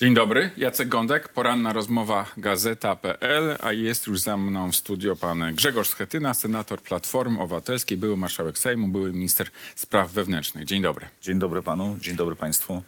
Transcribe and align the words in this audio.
Dzień 0.00 0.14
dobry, 0.14 0.50
Jacek 0.56 0.88
Gądek, 0.88 1.28
poranna 1.28 1.72
rozmowa 1.72 2.26
Gazeta.pl, 2.36 3.56
a 3.60 3.72
jest 3.72 4.06
już 4.06 4.20
za 4.20 4.36
mną 4.36 4.72
w 4.72 4.76
studio 4.76 5.16
pan 5.16 5.54
Grzegorz 5.54 5.88
Schetyna, 5.88 6.34
senator 6.34 6.82
Platformy 6.82 7.40
Obywatelskiej, 7.40 7.98
były 7.98 8.16
marszałek 8.16 8.58
Sejmu, 8.58 8.88
były 8.88 9.12
minister 9.12 9.50
spraw 9.76 10.12
wewnętrznych. 10.12 10.64
Dzień 10.64 10.82
dobry. 10.82 11.06
Dzień 11.22 11.38
dobry 11.38 11.62
panu, 11.62 11.96
dzień 12.00 12.16
dobry 12.16 12.36
państwu. 12.36 12.82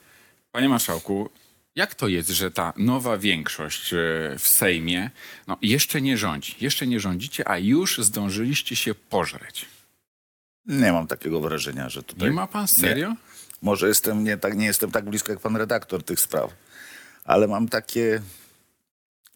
Panie 0.52 0.68
marszałku, 0.68 1.30
jak 1.76 1.94
to 1.94 2.08
jest, 2.08 2.28
że 2.28 2.50
ta 2.50 2.72
nowa 2.76 3.18
większość 3.18 3.92
e, 3.92 3.96
w 4.38 4.48
Sejmie 4.48 5.10
no, 5.46 5.56
jeszcze 5.62 6.00
nie 6.00 6.18
rządzi, 6.18 6.56
jeszcze 6.60 6.86
nie 6.86 7.00
rządzicie, 7.00 7.48
a 7.48 7.58
już 7.58 7.98
zdążyliście 7.98 8.76
się 8.76 8.94
pożreć? 8.94 9.66
Nie 10.66 10.92
mam 10.92 11.06
takiego 11.06 11.40
wrażenia, 11.40 11.88
że 11.88 12.02
tutaj... 12.02 12.28
Nie 12.28 12.34
ma 12.34 12.46
pan 12.46 12.68
serio? 12.68 13.14
Może 13.62 13.88
jestem 13.88 14.24
nie, 14.24 14.36
tak, 14.36 14.56
nie 14.56 14.66
jestem 14.66 14.90
tak 14.90 15.04
blisko 15.04 15.32
jak 15.32 15.40
pan 15.40 15.56
redaktor 15.56 16.02
tych 16.02 16.20
spraw, 16.20 16.50
ale 17.24 17.48
mam 17.48 17.68
takie... 17.68 18.22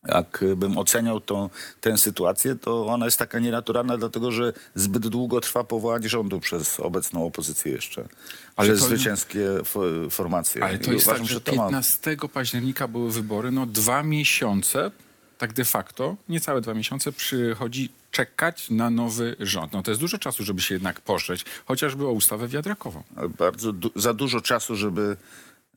Jakbym 0.08 0.78
oceniał 0.78 1.20
tą, 1.20 1.50
tę 1.80 1.98
sytuację, 1.98 2.54
to 2.56 2.86
ona 2.86 3.04
jest 3.04 3.18
taka 3.18 3.38
nienaturalna, 3.38 3.98
dlatego 3.98 4.32
że 4.32 4.52
zbyt 4.74 5.08
długo 5.08 5.40
trwa 5.40 5.64
powołanie 5.64 6.08
rządu 6.08 6.40
przez 6.40 6.80
obecną 6.80 7.26
opozycję 7.26 7.72
jeszcze. 7.72 8.08
Ale 8.56 8.68
przez 8.68 8.80
to- 8.80 8.86
zwycięskie 8.86 9.48
fo- 9.62 10.10
formacje. 10.10 10.64
Ale 10.64 10.78
to 10.78 10.90
I 10.90 10.94
jest 10.94 11.06
uważam, 11.06 11.26
tak, 11.26 11.32
że 11.34 11.40
to 11.40 11.54
ma 11.54 11.62
15 11.64 12.16
października 12.32 12.88
były 12.88 13.12
wybory, 13.12 13.50
no 13.50 13.66
dwa 13.66 14.02
miesiące, 14.02 14.90
tak 15.38 15.52
de 15.52 15.64
facto, 15.64 16.16
niecałe 16.28 16.60
dwa 16.60 16.74
miesiące 16.74 17.12
przychodzi 17.12 17.92
czekać 18.10 18.70
na 18.70 18.90
nowy 18.90 19.36
rząd. 19.40 19.72
No 19.72 19.82
to 19.82 19.90
jest 19.90 20.00
dużo 20.00 20.18
czasu, 20.18 20.44
żeby 20.44 20.60
się 20.60 20.74
jednak 20.74 21.00
poszczeć, 21.00 21.44
chociażby 21.66 22.06
o 22.06 22.10
ustawę 22.12 22.48
wiatrakową. 22.48 23.02
ale 23.16 23.28
bardzo 23.28 23.72
du- 23.72 23.90
za 23.96 24.14
dużo 24.14 24.40
czasu, 24.40 24.76
żeby, 24.76 25.16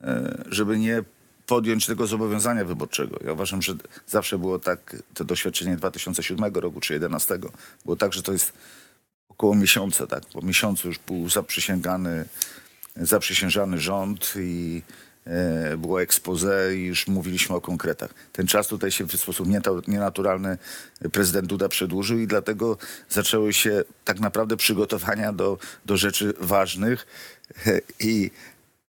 e, 0.01 0.43
żeby 0.49 0.79
nie 0.79 1.03
podjąć 1.49 1.85
tego 1.85 2.07
zobowiązania 2.07 2.65
wyborczego. 2.65 3.19
Ja 3.25 3.33
uważam, 3.33 3.61
że 3.61 3.73
zawsze 4.07 4.37
było 4.37 4.59
tak, 4.59 4.95
to 5.13 5.23
doświadczenie 5.23 5.75
2007 5.75 6.53
roku 6.53 6.79
czy 6.79 6.99
2011 6.99 7.39
było 7.85 7.95
tak, 7.95 8.13
że 8.13 8.23
to 8.23 8.31
jest 8.31 8.53
około 9.29 9.55
miesiąca, 9.55 10.07
tak? 10.07 10.23
Po 10.33 10.41
miesiącu 10.41 10.87
już 10.87 10.99
był 10.99 11.29
zaprzysięgany, 11.29 12.25
zaprzysiężany 12.95 13.79
rząd 13.79 14.33
i 14.39 14.81
e, 15.25 15.77
było 15.77 16.01
expose 16.01 16.75
i 16.75 16.85
już 16.85 17.07
mówiliśmy 17.07 17.55
o 17.55 17.61
konkretach. 17.61 18.13
Ten 18.33 18.47
czas 18.47 18.67
tutaj 18.67 18.91
się 18.91 19.05
w 19.05 19.17
sposób 19.17 19.47
nienaturalny 19.87 20.57
prezydent 21.11 21.47
Duda 21.47 21.69
przedłużył 21.69 22.19
i 22.19 22.27
dlatego 22.27 22.77
zaczęły 23.09 23.53
się 23.53 23.83
tak 24.05 24.19
naprawdę 24.19 24.57
przygotowania 24.57 25.33
do, 25.33 25.57
do 25.85 25.97
rzeczy 25.97 26.33
ważnych 26.39 27.07
e, 27.67 27.81
i 27.99 28.31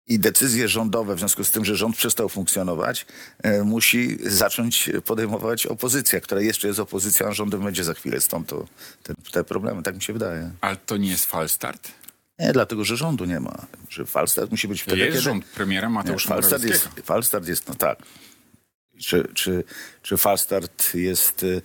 i 0.09 0.19
decyzje 0.19 0.67
rządowe, 0.67 1.15
w 1.15 1.19
związku 1.19 1.43
z 1.43 1.51
tym, 1.51 1.65
że 1.65 1.75
rząd 1.75 1.95
przestał 1.95 2.29
funkcjonować, 2.29 3.05
e, 3.43 3.63
musi 3.63 4.17
zacząć 4.21 4.89
podejmować 5.05 5.65
opozycja, 5.65 6.19
która 6.19 6.41
jeszcze 6.41 6.67
jest 6.67 6.79
opozycją, 6.79 7.27
a 7.27 7.33
rządem 7.33 7.63
będzie 7.63 7.83
za 7.83 7.93
chwilę. 7.93 8.21
Stąd 8.21 8.47
to, 8.47 8.65
te, 9.03 9.13
te 9.31 9.43
problemy, 9.43 9.83
tak 9.83 9.95
mi 9.95 10.01
się 10.01 10.13
wydaje. 10.13 10.51
Ale 10.61 10.75
to 10.75 10.97
nie 10.97 11.09
jest 11.09 11.25
falstart? 11.25 11.91
Nie, 12.39 12.51
dlatego, 12.53 12.83
że 12.83 12.97
rządu 12.97 13.25
nie 13.25 13.39
ma. 13.39 13.65
Że 13.89 14.05
Falstart 14.05 14.51
musi 14.51 14.67
być 14.67 14.81
wtedy, 14.81 14.97
jest 14.97 15.11
kiedy... 15.11 15.21
rząd 15.21 15.45
premiera 15.45 15.87
Nie, 15.87 15.93
Mateusza 15.93 16.29
Falstart 16.29 16.63
Morawieckiego. 16.63 16.95
jest, 16.95 17.07
Falstart 17.07 17.47
jest, 17.47 17.67
no 17.67 17.75
tak. 17.75 17.99
Czy, 18.99 19.27
czy, 19.33 19.63
czy 20.01 20.17
Falstart 20.17 20.95
jest, 20.95 21.43
y, 21.43 21.61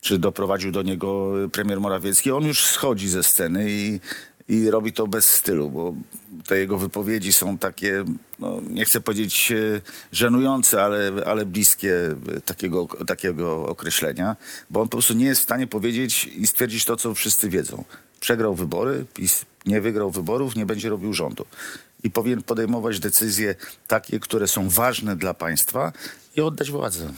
czy 0.00 0.18
doprowadził 0.18 0.72
do 0.72 0.82
niego 0.82 1.32
premier 1.52 1.80
Morawiecki? 1.80 2.30
On 2.30 2.44
już 2.44 2.66
schodzi 2.66 3.08
ze 3.08 3.22
sceny 3.22 3.66
i, 3.68 4.00
i 4.48 4.70
robi 4.70 4.92
to 4.92 5.06
bez 5.06 5.26
stylu, 5.26 5.70
bo 5.70 5.94
te 6.46 6.58
jego 6.58 6.78
wypowiedzi 6.78 7.32
są 7.32 7.58
takie, 7.58 8.04
no, 8.38 8.60
nie 8.70 8.84
chcę 8.84 9.00
powiedzieć 9.00 9.52
y, 9.52 9.80
żenujące, 10.12 10.82
ale, 10.82 11.12
ale 11.26 11.46
bliskie 11.46 12.16
y, 12.36 12.40
takiego, 12.40 12.86
takiego 13.06 13.66
określenia, 13.66 14.36
bo 14.70 14.80
on 14.80 14.88
po 14.88 14.96
prostu 14.96 15.14
nie 15.14 15.26
jest 15.26 15.40
w 15.40 15.44
stanie 15.44 15.66
powiedzieć 15.66 16.26
i 16.26 16.46
stwierdzić 16.46 16.84
to, 16.84 16.96
co 16.96 17.14
wszyscy 17.14 17.48
wiedzą. 17.48 17.84
Przegrał 18.20 18.54
wybory, 18.54 19.04
PiS 19.14 19.46
nie 19.66 19.80
wygrał 19.80 20.10
wyborów, 20.10 20.56
nie 20.56 20.66
będzie 20.66 20.88
robił 20.88 21.12
rządu 21.12 21.46
i 22.04 22.10
powinien 22.10 22.42
podejmować 22.42 23.00
decyzje 23.00 23.54
takie, 23.88 24.20
które 24.20 24.48
są 24.48 24.68
ważne 24.68 25.16
dla 25.16 25.34
państwa 25.34 25.92
i 26.36 26.40
oddać 26.40 26.70
władzę. 26.70 27.12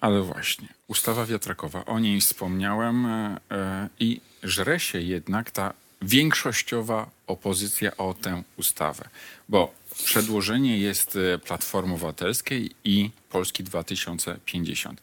Ale 0.00 0.22
właśnie, 0.22 0.68
ustawa 0.88 1.26
wiatrakowa, 1.26 1.84
o 1.84 1.98
niej 1.98 2.20
wspomniałem 2.20 3.06
e, 3.06 3.40
e, 3.50 3.88
i 4.00 4.20
żre 4.42 4.80
się 4.80 5.00
jednak 5.00 5.50
ta 5.50 5.72
większościowa 6.02 7.10
opozycja 7.26 7.96
o 7.96 8.14
tę 8.14 8.42
ustawę, 8.56 9.08
bo 9.48 9.74
przedłożenie 10.04 10.78
jest 10.78 11.16
e, 11.16 11.38
Platformy 11.38 11.94
Obywatelskiej 11.94 12.70
i 12.84 13.10
Polski 13.30 13.64
2050. 13.64 15.02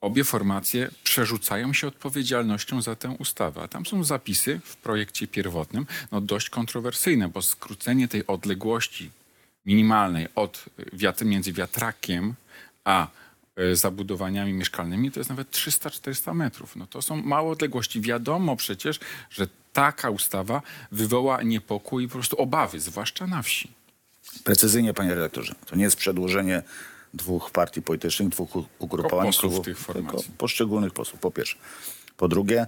Obie 0.00 0.24
formacje 0.24 0.90
przerzucają 1.04 1.72
się 1.72 1.86
odpowiedzialnością 1.86 2.82
za 2.82 2.96
tę 2.96 3.10
ustawę, 3.18 3.62
a 3.62 3.68
tam 3.68 3.86
są 3.86 4.04
zapisy 4.04 4.60
w 4.64 4.76
projekcie 4.76 5.26
pierwotnym 5.26 5.86
no 6.12 6.20
dość 6.20 6.50
kontrowersyjne, 6.50 7.28
bo 7.28 7.42
skrócenie 7.42 8.08
tej 8.08 8.26
odległości 8.26 9.10
minimalnej 9.66 10.26
od 10.34 10.64
wiatr, 10.92 11.24
między 11.24 11.52
wiatrakiem 11.52 12.34
a 12.84 13.06
e, 13.06 13.08
zabudowaniami 13.72 14.52
mieszkalnymi 14.52 15.10
to 15.10 15.20
jest 15.20 15.30
nawet 15.30 15.50
300-400 15.50 16.34
metrów. 16.34 16.76
No 16.76 16.86
to 16.86 17.02
są 17.02 17.16
małe 17.16 17.50
odległości. 17.50 18.00
Wiadomo 18.00 18.56
przecież, 18.56 19.00
że 19.30 19.46
taka 19.72 20.10
ustawa 20.10 20.62
wywoła 20.92 21.42
niepokój 21.42 22.04
i 22.04 22.08
po 22.08 22.14
prostu 22.14 22.36
obawy, 22.36 22.80
zwłaszcza 22.80 23.26
na 23.26 23.42
wsi. 23.42 23.70
Precyzyjnie, 24.44 24.94
panie 24.94 25.14
redaktorze, 25.14 25.54
to 25.66 25.76
nie 25.76 25.84
jest 25.84 25.96
przedłożenie 25.96 26.62
dwóch 27.14 27.50
partii 27.50 27.82
politycznych, 27.82 28.28
dwóch 28.28 28.50
ugrupowań, 28.78 29.26
posłów 29.26 29.40
klubów, 29.40 29.64
tych 29.64 29.78
formacji. 29.78 30.30
poszczególnych 30.38 30.92
posłów, 30.92 31.20
po 31.20 31.30
pierwsze. 31.30 31.56
Po 32.16 32.28
drugie, 32.28 32.60
e, 32.60 32.66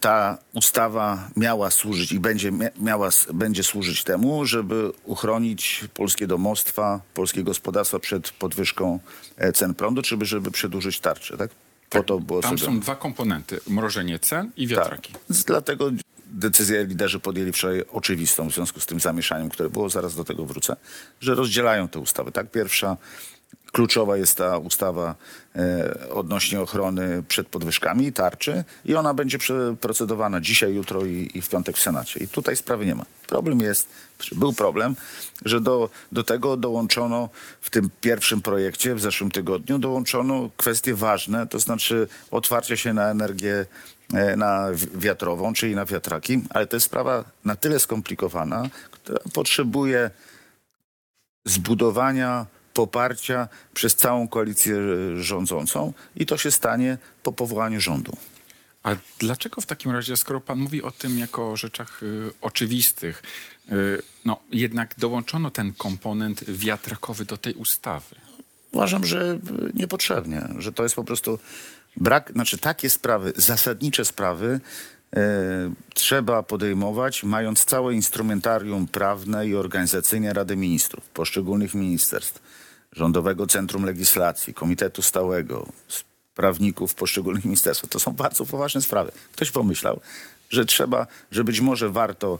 ta 0.00 0.38
ustawa 0.54 1.28
miała 1.36 1.70
służyć 1.70 2.12
i 2.12 2.20
będzie, 2.20 2.52
mia- 2.52 2.70
miała, 2.80 3.08
będzie 3.34 3.62
służyć 3.62 4.04
temu, 4.04 4.46
żeby 4.46 4.92
uchronić 5.04 5.84
polskie 5.94 6.26
domostwa, 6.26 7.00
polskie 7.14 7.42
gospodarstwa 7.44 7.98
przed 7.98 8.30
podwyżką 8.30 8.98
e, 9.36 9.52
cen 9.52 9.74
prądu, 9.74 10.02
czy 10.02 10.16
by- 10.16 10.24
żeby 10.26 10.50
przedłużyć 10.50 11.00
tarczę, 11.00 11.36
tak? 11.36 11.50
Po 11.90 12.02
to 12.02 12.18
było 12.20 12.40
Tam 12.42 12.58
zrobione. 12.58 12.76
są 12.78 12.82
dwa 12.82 12.96
komponenty, 12.96 13.60
mrożenie 13.68 14.18
cen 14.18 14.50
i 14.56 14.66
wiatraki. 14.66 15.12
Tak. 15.12 15.22
Dlatego 15.46 15.90
decyzję 16.26 16.84
liderzy 16.84 17.20
podjęli 17.20 17.52
wczoraj 17.52 17.82
oczywistą 17.92 18.50
w 18.50 18.54
związku 18.54 18.80
z 18.80 18.86
tym 18.86 19.00
zamieszaniem, 19.00 19.48
które 19.48 19.70
było, 19.70 19.88
zaraz 19.90 20.14
do 20.14 20.24
tego 20.24 20.46
wrócę, 20.46 20.76
że 21.20 21.34
rozdzielają 21.34 21.88
te 21.88 21.98
ustawy. 21.98 22.32
Tak, 22.32 22.50
pierwsza 22.50 22.96
kluczowa 23.72 24.16
jest 24.16 24.36
ta 24.36 24.58
ustawa 24.58 25.14
e, 25.56 26.10
odnośnie 26.10 26.60
ochrony 26.60 27.22
przed 27.28 27.48
podwyżkami, 27.48 28.12
tarczy 28.12 28.64
i 28.84 28.94
ona 28.94 29.14
będzie 29.14 29.38
procedowana 29.80 30.40
dzisiaj, 30.40 30.74
jutro 30.74 31.04
i, 31.04 31.30
i 31.34 31.42
w 31.42 31.48
piątek 31.48 31.76
w 31.76 31.82
Senacie. 31.82 32.20
I 32.20 32.28
tutaj 32.28 32.56
sprawy 32.56 32.86
nie 32.86 32.94
ma. 32.94 33.04
Problem 33.26 33.60
jest, 33.60 33.88
był 34.32 34.52
problem, 34.52 34.96
że 35.44 35.60
do, 35.60 35.90
do 36.12 36.24
tego 36.24 36.56
dołączono 36.56 37.28
w 37.60 37.70
tym 37.70 37.90
pierwszym 38.00 38.42
projekcie 38.42 38.94
w 38.94 39.00
zeszłym 39.00 39.30
tygodniu 39.30 39.78
dołączono 39.78 40.50
kwestie 40.56 40.94
ważne, 40.94 41.46
to 41.46 41.58
znaczy 41.58 42.08
otwarcie 42.30 42.76
się 42.76 42.92
na 42.92 43.10
energię 43.10 43.66
e, 44.14 44.36
na 44.36 44.72
wi- 44.72 44.86
wiatrową, 44.94 45.52
czyli 45.52 45.74
na 45.74 45.84
wiatraki, 45.84 46.42
ale 46.50 46.66
to 46.66 46.76
jest 46.76 46.86
sprawa 46.86 47.24
na 47.44 47.56
tyle 47.56 47.78
skomplikowana, 47.78 48.68
która 48.90 49.18
potrzebuje 49.32 50.10
zbudowania 51.44 52.46
poparcia 52.74 53.48
przez 53.74 53.96
całą 53.96 54.28
koalicję 54.28 54.76
rządzącą 55.16 55.92
i 56.16 56.26
to 56.26 56.36
się 56.36 56.50
stanie 56.50 56.98
po 57.22 57.32
powołaniu 57.32 57.80
rządu. 57.80 58.16
A 58.82 58.96
dlaczego 59.18 59.60
w 59.60 59.66
takim 59.66 59.90
razie, 59.90 60.16
skoro 60.16 60.40
pan 60.40 60.58
mówi 60.58 60.82
o 60.82 60.90
tym 60.90 61.18
jako 61.18 61.50
o 61.50 61.56
rzeczach 61.56 62.02
y, 62.02 62.30
oczywistych, 62.40 63.22
y, 63.72 64.02
no 64.24 64.40
jednak 64.52 64.94
dołączono 64.98 65.50
ten 65.50 65.72
komponent 65.72 66.44
wiatrakowy 66.44 67.24
do 67.24 67.36
tej 67.36 67.54
ustawy? 67.54 68.16
Uważam, 68.72 69.06
że 69.06 69.38
niepotrzebnie, 69.74 70.48
że 70.58 70.72
to 70.72 70.82
jest 70.82 70.94
po 70.94 71.04
prostu 71.04 71.38
brak, 71.96 72.32
znaczy 72.32 72.58
takie 72.58 72.90
sprawy, 72.90 73.32
zasadnicze 73.36 74.04
sprawy 74.04 74.60
e, 75.16 75.20
trzeba 75.94 76.42
podejmować, 76.42 77.24
mając 77.24 77.64
całe 77.64 77.94
instrumentarium 77.94 78.86
prawne 78.86 79.48
i 79.48 79.54
organizacyjne 79.54 80.32
Rady 80.32 80.56
Ministrów, 80.56 81.08
poszczególnych 81.08 81.74
ministerstw, 81.74 82.42
Rządowego 82.92 83.46
Centrum 83.46 83.84
Legislacji, 83.84 84.54
Komitetu 84.54 85.02
Stałego, 85.02 85.66
prawników 86.34 86.94
poszczególnych 86.94 87.44
ministerstw. 87.44 87.88
To 87.88 88.00
są 88.00 88.12
bardzo 88.12 88.46
poważne 88.46 88.82
sprawy. 88.82 89.12
Ktoś 89.32 89.50
pomyślał, 89.50 90.00
że 90.50 90.64
trzeba, 90.64 91.06
że 91.30 91.44
być 91.44 91.60
może 91.60 91.90
warto 91.90 92.38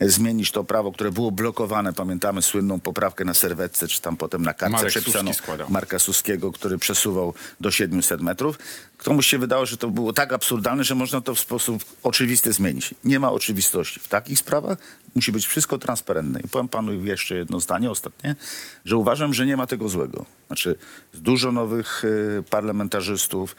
zmienić 0.00 0.50
to 0.50 0.64
prawo, 0.64 0.92
które 0.92 1.10
było 1.10 1.30
blokowane. 1.30 1.92
Pamiętamy 1.92 2.42
słynną 2.42 2.80
poprawkę 2.80 3.24
na 3.24 3.34
serwetce, 3.34 3.88
czy 3.88 4.00
tam 4.00 4.16
potem 4.16 4.42
na 4.42 4.54
kartce 4.54 5.00
składał. 5.34 5.70
Marka 5.70 5.98
Suskiego, 5.98 6.52
który 6.52 6.78
przesuwał 6.78 7.34
do 7.60 7.70
700 7.70 8.20
metrów. 8.20 8.58
Komuś 8.98 9.26
się 9.26 9.38
wydało, 9.38 9.66
że 9.66 9.76
to 9.76 9.90
było 9.90 10.12
tak 10.12 10.32
absurdalne, 10.32 10.84
że 10.84 10.94
można 10.94 11.20
to 11.20 11.34
w 11.34 11.40
sposób 11.40 11.84
oczywisty 12.02 12.52
zmienić. 12.52 12.94
Nie 13.04 13.20
ma 13.20 13.32
oczywistości. 13.32 14.00
W 14.00 14.08
takich 14.08 14.38
sprawach 14.38 14.78
musi 15.14 15.32
być 15.32 15.46
wszystko 15.46 15.78
transparentne. 15.78 16.40
I 16.40 16.48
powiem 16.48 16.68
panu 16.68 17.04
jeszcze 17.04 17.36
jedno 17.36 17.60
zdanie 17.60 17.90
ostatnie, 17.90 18.36
że 18.84 18.96
uważam, 18.96 19.34
że 19.34 19.46
nie 19.46 19.56
ma 19.56 19.66
tego 19.66 19.88
złego. 19.88 20.24
Znaczy, 20.46 20.76
dużo 21.14 21.52
nowych 21.52 22.04
y, 22.04 22.42
parlamentarzystów, 22.50 23.56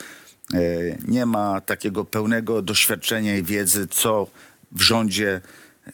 y, 0.53 0.97
nie 1.07 1.25
ma 1.25 1.61
takiego 1.61 2.05
pełnego 2.05 2.61
doświadczenia 2.61 3.37
i 3.37 3.43
wiedzy, 3.43 3.87
co 3.87 4.27
w 4.71 4.81
rządzie 4.81 5.41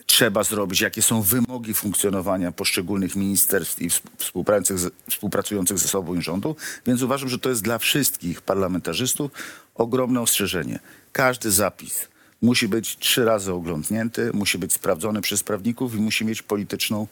trzeba 0.05 0.43
zrobić, 0.43 0.81
jakie 0.81 1.01
są 1.01 1.21
wymogi 1.21 1.73
funkcjonowania 1.73 2.51
poszczególnych 2.51 3.15
ministerstw 3.15 3.81
i 3.81 3.89
wsp- 3.89 4.01
współpracujących, 5.07 5.77
ze 5.79 5.87
sobą 5.87 6.21
rządu, 6.21 6.55
więc 6.87 7.01
uważam, 7.01 7.29
że 7.29 7.39
to 7.39 7.49
jest 7.49 7.61
dla 7.61 7.77
wszystkich 7.77 8.41
parlamentarzystów 8.41 9.31
ogromne 9.75 10.21
ostrzeżenie. 10.21 10.79
Każdy 11.11 11.51
zapis 11.51 12.07
musi 12.41 12.67
być 12.67 12.97
trzy 12.97 13.25
razy 13.25 13.53
oglądnięty, 13.53 14.31
musi 14.33 14.57
być 14.57 14.73
sprawdzony 14.73 15.21
przez 15.21 15.43
prawników 15.43 15.95
i 15.95 15.97
musi 15.97 16.25
mieć 16.25 16.41
polityczną 16.41 17.07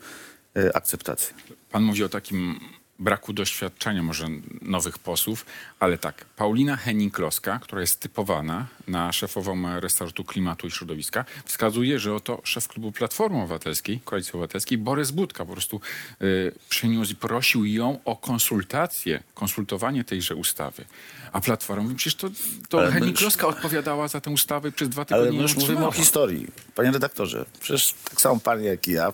e, 0.56 0.75
akceptację. 0.75 1.33
Pan 1.72 1.83
mówi 1.83 2.04
o 2.04 2.10
takim 2.10 2.60
braku 3.01 3.33
doświadczenia 3.33 4.03
może 4.03 4.27
nowych 4.62 5.00
posłów, 5.00 5.45
ale 5.80 5.98
tak, 5.98 6.25
Paulina 6.36 6.77
Henning-Kloska, 6.77 7.59
która 7.59 7.81
jest 7.81 8.00
typowana 8.00 8.68
na 8.88 9.12
szefową 9.12 9.80
resortu 9.80 10.24
klimatu 10.24 10.68
i 10.68 10.71
środowiska, 10.71 11.25
wskazuje, 11.45 12.00
że 12.00 12.15
oto 12.15 12.42
szef 12.44 12.68
klubu 12.68 12.92
Platformy 12.92 13.38
Obywatelskiej, 13.38 14.00
Koalicji 14.06 14.31
Obywatelskiej, 14.33 14.77
Borys 14.77 15.12
Budka 15.12 15.45
po 15.45 15.53
prostu 15.53 15.81
y, 16.21 16.51
przyniósł 16.69 17.12
i 17.12 17.15
prosił 17.15 17.65
ją 17.65 18.00
o 18.06 18.15
konsultację, 18.15 19.24
konsultowanie 19.33 20.04
tejże 20.04 20.36
ustawy. 20.36 20.86
A 21.31 21.42
Platforma 21.42 21.83
mówi, 21.83 21.95
przecież 21.95 22.15
to, 22.15 22.30
to 22.69 22.80
Ale 22.80 22.92
my 22.92 23.00
Henning-Kloska 23.00 23.45
odpowiadała 23.45 24.07
za 24.07 24.21
tę 24.21 24.31
ustawę 24.31 24.71
przez 24.71 24.89
dwa 24.89 25.01
Ale 25.01 25.07
tygodnie 25.07 25.31
my 25.31 25.36
ją 25.38 25.42
już 25.42 25.56
mówimy 25.56 25.88
o 25.88 25.92
historii. 25.92 26.47
Panie 26.75 26.92
redaktorze, 26.92 27.45
przecież 27.59 27.95
tak 28.09 28.21
samo 28.21 28.39
pan 28.39 28.63
jak 28.63 28.88
i 28.88 28.92
ja 28.92 29.12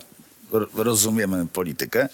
ro- 0.52 0.68
rozumiemy 0.74 1.46
politykę. 1.46 2.08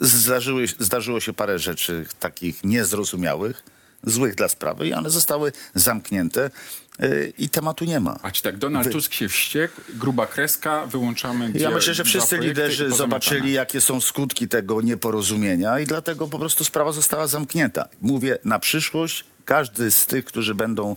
Zdarzyły, 0.00 0.66
zdarzyło 0.78 1.20
się 1.20 1.32
parę 1.32 1.58
rzeczy 1.58 2.06
takich 2.20 2.64
niezrozumiałych, 2.64 3.62
złych 4.04 4.34
dla 4.34 4.48
sprawy 4.48 4.88
i 4.88 4.94
one 4.94 5.10
zostały 5.10 5.52
zamknięte 5.74 6.50
yy, 6.98 7.32
i 7.38 7.48
tematu 7.48 7.84
nie 7.84 8.00
ma. 8.00 8.18
A 8.22 8.30
czy 8.30 8.42
tak, 8.42 8.58
Donald 8.58 8.86
Wy- 8.86 8.92
Tusk 8.92 9.12
się 9.12 9.28
wściekł, 9.28 9.80
gruba 9.94 10.26
kreska, 10.26 10.86
wyłączamy 10.86 11.52
Ja 11.54 11.70
myślę, 11.70 11.94
że 11.94 12.04
wszyscy 12.04 12.38
liderzy 12.38 12.90
zobaczyli, 12.90 13.52
jakie 13.52 13.80
są 13.80 14.00
skutki 14.00 14.48
tego 14.48 14.80
nieporozumienia 14.80 15.80
i 15.80 15.86
dlatego 15.86 16.28
po 16.28 16.38
prostu 16.38 16.64
sprawa 16.64 16.92
została 16.92 17.26
zamknięta. 17.26 17.88
Mówię, 18.00 18.38
na 18.44 18.58
przyszłość 18.58 19.24
każdy 19.44 19.90
z 19.90 20.06
tych, 20.06 20.24
którzy 20.24 20.54
będą 20.54 20.96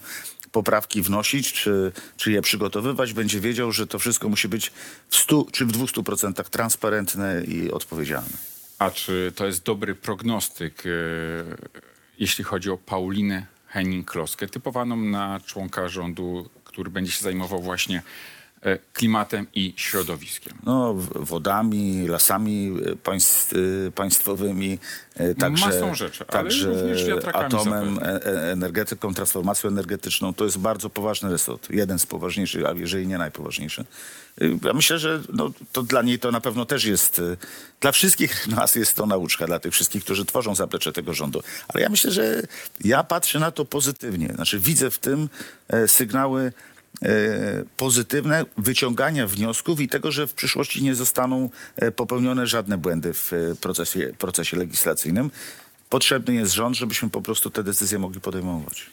poprawki 0.52 1.02
wnosić, 1.02 1.54
czy, 1.54 1.92
czy 2.18 2.31
je 2.31 2.42
przygotowywać, 2.42 3.13
będzie 3.13 3.40
wiedział, 3.40 3.72
że 3.72 3.88
to 3.88 4.00
wszystko 4.00 4.30
musi 4.30 4.48
być 4.48 4.72
w 5.10 5.16
100 5.16 5.45
czy 5.52 5.66
w 5.66 5.72
200% 5.72 6.44
transparentne 6.44 7.44
i 7.44 7.72
odpowiedzialne. 7.72 8.49
A 8.80 8.92
czy 8.92 9.31
to 9.36 9.46
jest 9.46 9.64
dobry 9.64 9.96
prognostyk, 9.96 10.84
e, 10.86 10.90
jeśli 12.20 12.44
chodzi 12.44 12.70
o 12.70 12.78
Paulinę 12.78 13.46
Henning-Kloskę, 13.74 14.50
typowaną 14.50 14.96
na 14.96 15.40
członka 15.46 15.90
rządu, 15.90 16.50
który 16.64 16.90
będzie 16.92 17.12
się 17.12 17.22
zajmował 17.22 17.62
właśnie 17.62 18.02
klimatem 18.94 19.48
i 19.54 19.74
środowiskiem? 19.78 20.54
No, 20.64 20.94
wodami, 21.16 22.08
lasami 22.08 22.78
e, 22.92 22.96
państw, 22.96 23.54
e, 23.88 23.92
państwowymi, 23.92 24.80
e, 25.16 25.36
także, 25.36 25.66
Masą 25.66 25.96
rzeczy, 25.96 26.24
ale 26.28 26.44
także 26.44 26.70
atomem, 27.34 27.96
zapewne. 27.96 28.14
e- 28.14 28.26
e- 28.26 28.52
energetyką, 28.52 29.14
transformacją 29.14 29.70
energetyczną. 29.70 30.34
To 30.34 30.46
jest 30.46 30.58
bardzo 30.58 30.90
poważny 30.90 31.30
resort. 31.30 31.70
Jeden 31.70 32.00
z 32.00 32.06
poważniejszych, 32.06 32.66
a 32.66 32.72
jeżeli 32.72 33.08
nie 33.08 33.18
najpoważniejszy. 33.18 33.86
E, 34.42 34.46
Ja 34.64 34.74
myślę, 34.74 35.00
że 35.00 35.22
no, 35.34 35.52
to 35.72 35.84
dla 35.84 36.02
niej 36.02 36.20
to 36.20 36.32
na 36.32 36.42
pewno 36.42 36.66
też 36.66 36.86
jest, 36.86 37.20
e, 37.20 37.38
dla 37.80 37.92
wszystkich 37.92 38.48
nas 38.58 38.76
jest 38.76 38.96
to 38.96 39.06
nauczka, 39.06 39.46
dla 39.48 39.60
tych 39.60 39.74
wszystkich, 39.74 40.04
którzy 40.04 40.26
tworzą 40.26 40.56
zaplecze 40.56 40.94
tego 40.94 41.14
rządu. 41.14 41.44
Ale 41.68 41.84
ja 41.84 41.90
myślę, 41.90 42.12
że 42.12 42.42
ja 42.84 43.04
patrzę 43.04 43.40
na 43.40 43.52
to 43.52 43.66
pozytywnie. 43.66 44.28
Znaczy 44.36 44.60
widzę 44.60 44.92
w 44.92 45.00
tym 45.00 45.30
e, 45.68 45.88
sygnały 45.88 46.42
e, 46.42 46.52
pozytywne 47.78 48.46
wyciągania 48.58 49.28
wniosków 49.28 49.82
i 49.82 49.88
tego, 49.88 50.12
że 50.12 50.28
w 50.28 50.34
przyszłości 50.34 50.84
nie 50.84 50.96
zostaną 50.96 51.50
e, 51.76 51.92
popełnione 51.92 52.48
żadne 52.48 52.78
błędy 52.78 53.14
w 53.14 53.34
e, 53.34 53.56
procesie, 53.56 54.14
procesie 54.18 54.58
legislacyjnym. 54.58 55.32
Potrzebny 55.90 56.34
jest 56.34 56.54
rząd, 56.54 56.76
żebyśmy 56.76 57.10
po 57.10 57.22
prostu 57.22 57.50
te 57.50 57.64
decyzje 57.64 58.00
mogli 58.00 58.22
podejmować. 58.22 58.86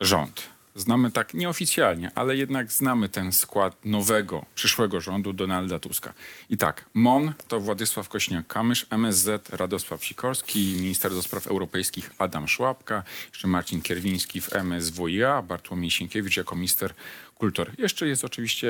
Rząd. 0.00 0.42
Znamy 0.74 1.10
tak 1.10 1.34
nieoficjalnie, 1.34 2.10
ale 2.14 2.36
jednak 2.36 2.72
znamy 2.72 3.08
ten 3.08 3.32
skład 3.32 3.84
nowego, 3.84 4.46
przyszłego 4.54 5.00
rządu 5.00 5.32
Donalda 5.32 5.78
Tuska. 5.78 6.14
I 6.50 6.56
tak, 6.56 6.84
MON 6.94 7.32
to 7.48 7.60
Władysław 7.60 8.08
Kośniak-Kamysz, 8.08 8.86
MSZ 8.90 9.50
Radosław 9.50 10.04
Sikorski, 10.04 10.76
minister 10.76 11.10
do 11.10 11.22
spraw 11.22 11.46
europejskich 11.46 12.10
Adam 12.18 12.48
Szłapka, 12.48 13.02
jeszcze 13.32 13.48
Marcin 13.48 13.82
Kierwiński 13.82 14.40
w 14.40 14.52
MSWiA, 14.52 15.42
Bartłomiej 15.42 15.90
Sienkiewicz 15.90 16.36
jako 16.36 16.56
minister 16.56 16.94
kultury. 17.34 17.72
Jeszcze 17.78 18.08
jest 18.08 18.24
oczywiście, 18.24 18.68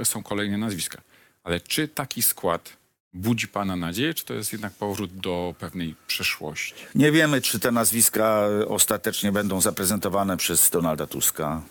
e, 0.00 0.04
są 0.04 0.22
kolejne 0.22 0.58
nazwiska. 0.58 1.02
Ale 1.44 1.60
czy 1.60 1.88
taki 1.88 2.22
skład 2.22 2.76
budzi 3.18 3.48
pana 3.48 3.76
nadzieję, 3.76 4.14
czy 4.14 4.24
to 4.24 4.34
jest 4.34 4.52
jednak 4.52 4.72
powrót 4.72 5.16
do 5.16 5.54
pewnej 5.58 5.94
przeszłości? 6.06 6.74
Nie 6.94 7.12
wiemy, 7.12 7.40
czy 7.40 7.58
te 7.58 7.72
nazwiska 7.72 8.48
ostatecznie 8.68 9.32
będą 9.32 9.60
zaprezentowane 9.60 10.36
przez 10.36 10.70
Donalda 10.70 11.06
Tuska 11.06 11.62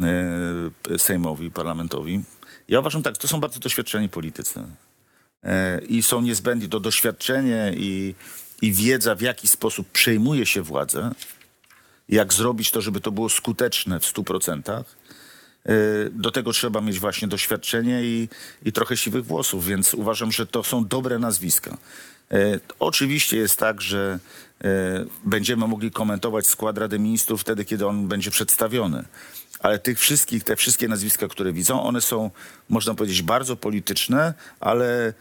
e, 0.00 0.98
Sejmowi, 0.98 1.50
parlamentowi. 1.50 2.22
Ja 2.68 2.80
uważam 2.80 3.02
tak, 3.02 3.18
to 3.18 3.28
są 3.28 3.40
bardzo 3.40 3.60
doświadczeni 3.60 4.08
politycy. 4.08 4.62
E, 5.42 5.80
I 5.88 6.02
są 6.02 6.20
niezbędni 6.20 6.68
to 6.68 6.80
doświadczenie 6.80 7.72
i, 7.76 8.14
i 8.62 8.72
wiedza, 8.72 9.14
w 9.14 9.20
jaki 9.20 9.48
sposób 9.48 9.90
przejmuje 9.90 10.46
się 10.46 10.62
władzę, 10.62 11.10
jak 12.08 12.32
zrobić 12.32 12.70
to, 12.70 12.80
żeby 12.80 13.00
to 13.00 13.12
było 13.12 13.28
skuteczne 13.28 14.00
w 14.00 14.04
100%. 14.04 14.84
E, 15.66 16.10
Do 16.10 16.30
tego 16.30 16.52
trzeba 16.52 16.80
mieć 16.80 17.00
właśnie 17.00 17.28
doświadczenie 17.28 18.04
i, 18.04 18.28
i 18.64 18.72
trochę 18.72 18.96
siwych 18.96 19.24
włosów, 19.24 19.66
więc 19.66 19.94
uważam, 19.94 20.32
że 20.32 20.46
to 20.46 20.64
są 20.64 20.86
dobre 20.86 21.18
nazwiska. 21.18 21.76
E, 22.30 22.60
Oczywiście 22.78 23.36
jest 23.36 23.58
tak, 23.58 23.80
że 23.80 24.18
e, 24.64 24.68
będziemy 25.24 25.68
mogli 25.68 25.90
komentować 25.90 26.46
skład 26.46 26.78
Rady 26.78 26.98
Ministrów 26.98 27.40
wtedy, 27.40 27.64
kiedy 27.64 27.86
on 27.86 28.08
będzie 28.08 28.30
przedstawiony. 28.30 29.04
Ale 29.60 29.78
tych 29.78 29.98
wszystkich, 29.98 30.44
te 30.44 30.56
wszystkie 30.56 30.88
nazwiska, 30.88 31.28
które 31.28 31.52
widzą, 31.52 31.82
one 31.82 32.00
są, 32.00 32.30
można 32.68 32.94
powiedzieć, 32.94 33.22
bardzo 33.22 33.56
polityczne, 33.56 34.34
ale, 34.60 35.14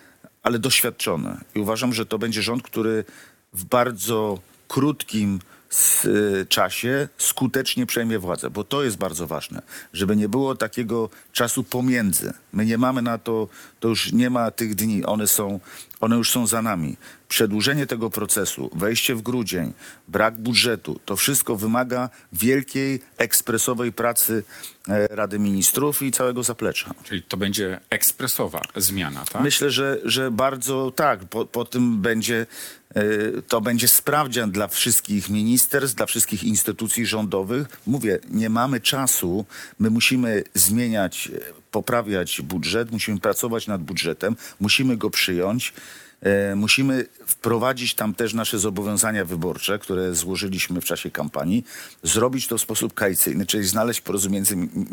ale 0.43 0.59
doświadczone. 0.59 1.41
I 1.55 1.59
uważam, 1.59 1.93
że 1.93 2.05
to 2.05 2.17
będzie 2.19 2.41
rząd, 2.41 2.63
który 2.63 3.05
w 3.53 3.63
bardzo 3.63 4.39
krótkim 4.67 5.39
s- 5.71 6.05
y, 6.05 6.45
czasie 6.49 7.07
skutecznie 7.17 7.85
przejmie 7.85 8.19
władzę, 8.19 8.49
bo 8.49 8.63
to 8.63 8.83
jest 8.83 8.97
bardzo 8.97 9.27
ważne, 9.27 9.61
żeby 9.93 10.15
nie 10.15 10.29
było 10.29 10.55
takiego 10.55 11.09
czasu 11.31 11.63
pomiędzy. 11.63 12.33
My 12.53 12.65
nie 12.65 12.77
mamy 12.77 13.01
na 13.01 13.17
to, 13.17 13.47
to 13.79 13.87
już 13.87 14.11
nie 14.11 14.29
ma 14.29 14.51
tych 14.51 14.75
dni, 14.75 15.05
one 15.05 15.27
są, 15.27 15.59
one 15.99 16.15
już 16.15 16.31
są 16.31 16.47
za 16.47 16.61
nami. 16.61 16.97
Przedłużenie 17.27 17.87
tego 17.87 18.09
procesu, 18.09 18.69
wejście 18.75 19.15
w 19.15 19.21
grudzień, 19.21 19.73
brak 20.07 20.37
budżetu, 20.37 20.99
to 21.05 21.15
wszystko 21.15 21.55
wymaga 21.55 22.09
wielkiej, 22.33 22.99
ekspresowej 23.17 23.91
pracy 23.91 24.43
e, 24.87 25.07
Rady 25.07 25.39
Ministrów 25.39 26.01
i 26.01 26.11
całego 26.11 26.43
zaplecza. 26.43 26.93
Czyli 27.03 27.23
to 27.23 27.37
będzie 27.37 27.79
ekspresowa 27.89 28.61
zmiana, 28.75 29.25
tak? 29.31 29.41
Myślę, 29.41 29.71
że, 29.71 29.99
że 30.03 30.31
bardzo 30.31 30.91
tak. 30.95 31.25
Po, 31.25 31.45
po 31.45 31.65
tym 31.65 32.01
będzie, 32.01 32.45
e, 32.95 33.03
to 33.47 33.61
będzie 33.61 33.87
sprawdzian 33.87 34.51
dla 34.51 34.67
wszystkich 34.67 35.29
ministerstw, 35.29 35.97
dla 35.97 36.05
wszystkich 36.05 36.43
instytucji 36.43 37.05
rządowych. 37.05 37.67
Mówię, 37.87 38.19
nie 38.29 38.49
mamy 38.49 38.81
czasu. 38.81 39.45
My 39.79 39.89
musimy 39.89 40.43
zmieniać, 40.53 41.27
e, 41.27 41.64
poprawiać 41.75 42.41
budżet, 42.41 42.91
musimy 42.91 43.19
pracować 43.19 43.67
nad 43.67 43.81
budżetem, 43.83 44.35
musimy 44.59 44.97
go 44.97 45.09
przyjąć. 45.09 45.73
E, 46.21 46.55
Musimy 46.55 47.05
wprowadzić 47.25 47.93
tam 47.95 48.13
też 48.13 48.33
nasze 48.33 48.59
zobowiązania 48.59 49.25
wyborcze, 49.25 49.79
które 49.79 50.15
złożyliśmy 50.15 50.81
w 50.81 50.85
czasie 50.85 51.11
kampanii, 51.11 51.65
zrobić 52.03 52.47
to 52.47 52.57
w 52.57 52.61
sposób 52.61 52.93
kaicyjny, 52.93 53.45
czyli 53.45 53.63
znaleźć 53.63 54.01
porozumienie, 54.01 54.45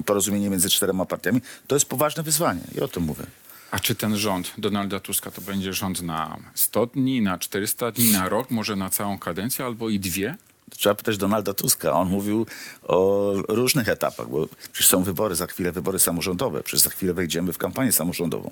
porozumienie 0.07 0.51
między 0.51 0.71
czterema 0.71 1.05
partiami. 1.07 1.41
To 1.67 1.77
jest 1.77 1.87
poważne 1.87 2.23
wyzwanie 2.23 2.65
i 2.77 2.81
o 2.81 2.89
tym 2.89 3.03
mówię. 3.03 3.25
A 3.71 3.79
czy 3.79 3.95
ten 3.95 4.17
rząd 4.17 4.53
Donalda 4.59 5.01
Tuska 5.01 5.31
to 5.31 5.41
będzie 5.41 5.73
rząd 5.73 6.03
na 6.03 6.37
100 6.55 6.87
dni, 6.87 7.23
na 7.23 7.39
400 7.39 7.91
dni, 7.93 8.13
na 8.13 8.29
rok, 8.29 8.51
może 8.51 8.77
na 8.77 8.91
całą 8.91 9.19
kadencję 9.19 9.65
albo 9.65 9.91
i 9.91 10.01
dwie? 10.01 10.37
Trzeba 10.77 10.95
pytać 10.95 11.17
Donalda 11.17 11.55
Tuska. 11.55 11.93
On 11.93 12.09
mówił 12.09 12.47
o 12.83 13.33
różnych 13.49 13.89
etapach, 13.89 14.29
bo 14.29 14.47
przecież 14.73 14.91
są 14.91 15.03
wybory, 15.03 15.35
za 15.35 15.47
chwilę 15.47 15.73
wybory 15.73 15.99
samorządowe, 15.99 16.63
przecież 16.63 16.85
za 16.85 16.91
chwilę 16.91 17.15
wejdziemy 17.15 17.53
w 17.53 17.59
kampanię 17.59 17.93
samorządową. 17.93 18.51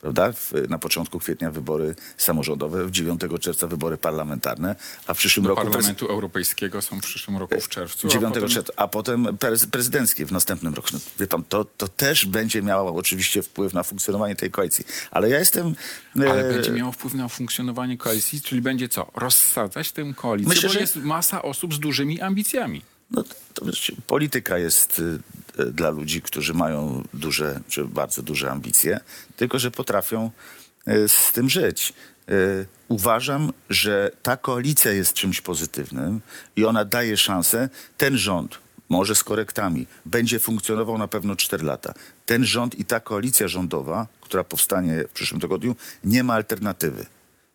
Prawda? 0.00 0.32
W, 0.32 0.52
na 0.68 0.78
początku 0.78 1.18
kwietnia 1.18 1.50
wybory 1.50 1.94
samorządowe, 2.16 2.86
w 2.86 2.90
9 2.90 3.20
czerwca 3.40 3.66
wybory 3.66 3.98
parlamentarne, 3.98 4.76
a 5.06 5.14
w 5.14 5.18
przyszłym 5.18 5.44
Do 5.44 5.48
roku 5.50 5.62
prez- 5.62 5.70
Parlamentu 5.72 6.06
Europejskiego 6.06 6.82
są 6.82 6.98
w 6.98 7.02
przyszłym 7.02 7.36
roku 7.36 7.60
w 7.60 7.68
czerwcu. 7.68 8.06
a 8.06 8.10
9 8.10 8.34
potem- 8.34 8.48
czerwca, 8.48 8.72
a 8.76 8.88
potem 8.88 9.24
prez- 9.24 9.66
prezydenckie 9.66 10.26
w 10.26 10.32
następnym 10.32 10.74
roku. 10.74 10.88
No, 10.92 10.98
wie 11.18 11.26
pan, 11.26 11.44
to, 11.44 11.64
to 11.64 11.88
też 11.88 12.26
będzie 12.26 12.62
miało 12.62 12.94
oczywiście 12.94 13.42
wpływ 13.42 13.74
na 13.74 13.82
funkcjonowanie 13.82 14.36
tej 14.36 14.50
koalicji. 14.50 14.84
Ale 15.10 15.30
ja 15.30 15.38
jestem... 15.38 15.74
Ale 16.16 16.48
e, 16.48 16.52
będzie 16.54 16.70
miało 16.70 16.92
wpływ 16.92 17.14
na 17.14 17.28
funkcjonowanie 17.28 17.98
koalicji, 17.98 18.40
czyli 18.42 18.60
będzie 18.62 18.88
co? 18.88 19.10
Rozsadzać 19.14 19.92
tę 19.92 20.12
koalicję, 20.16 20.48
Myślę, 20.48 20.68
bo 20.68 20.72
że- 20.72 20.80
jest 20.80 20.96
masa 20.96 21.42
osób 21.42 21.74
z 21.74 21.78
dużymi 21.80 22.20
ambicjami. 22.20 22.82
No, 23.10 23.24
to, 23.54 23.66
polityka 24.06 24.58
jest 24.58 24.98
y, 24.98 25.18
y, 25.62 25.72
dla 25.72 25.90
ludzi, 25.90 26.22
którzy 26.22 26.54
mają 26.54 27.04
duże, 27.14 27.60
czy 27.68 27.84
bardzo 27.84 28.22
duże 28.22 28.50
ambicje, 28.50 29.00
tylko 29.36 29.58
że 29.58 29.70
potrafią 29.70 30.30
y, 30.88 31.08
z 31.08 31.32
tym 31.32 31.50
żyć. 31.50 31.92
Uważam, 32.88 33.52
że 33.70 34.10
ta 34.22 34.36
koalicja 34.36 34.92
jest 34.92 35.12
czymś 35.12 35.40
pozytywnym 35.40 36.20
i 36.56 36.64
ona 36.64 36.84
daje 36.84 37.16
szansę. 37.16 37.68
Ten 37.96 38.18
rząd, 38.18 38.58
może 38.88 39.14
z 39.14 39.24
korektami, 39.24 39.86
będzie 40.06 40.38
funkcjonował 40.38 40.98
na 40.98 41.08
pewno 41.08 41.36
4 41.36 41.64
lata. 41.64 41.94
Ten 42.26 42.44
rząd 42.44 42.78
i 42.78 42.84
ta 42.84 43.00
koalicja 43.00 43.48
rządowa, 43.48 44.06
która 44.20 44.44
powstanie 44.44 45.04
w 45.08 45.12
przyszłym 45.12 45.40
tygodniu, 45.40 45.76
nie 46.04 46.24
ma 46.24 46.34
alternatywy. 46.34 47.06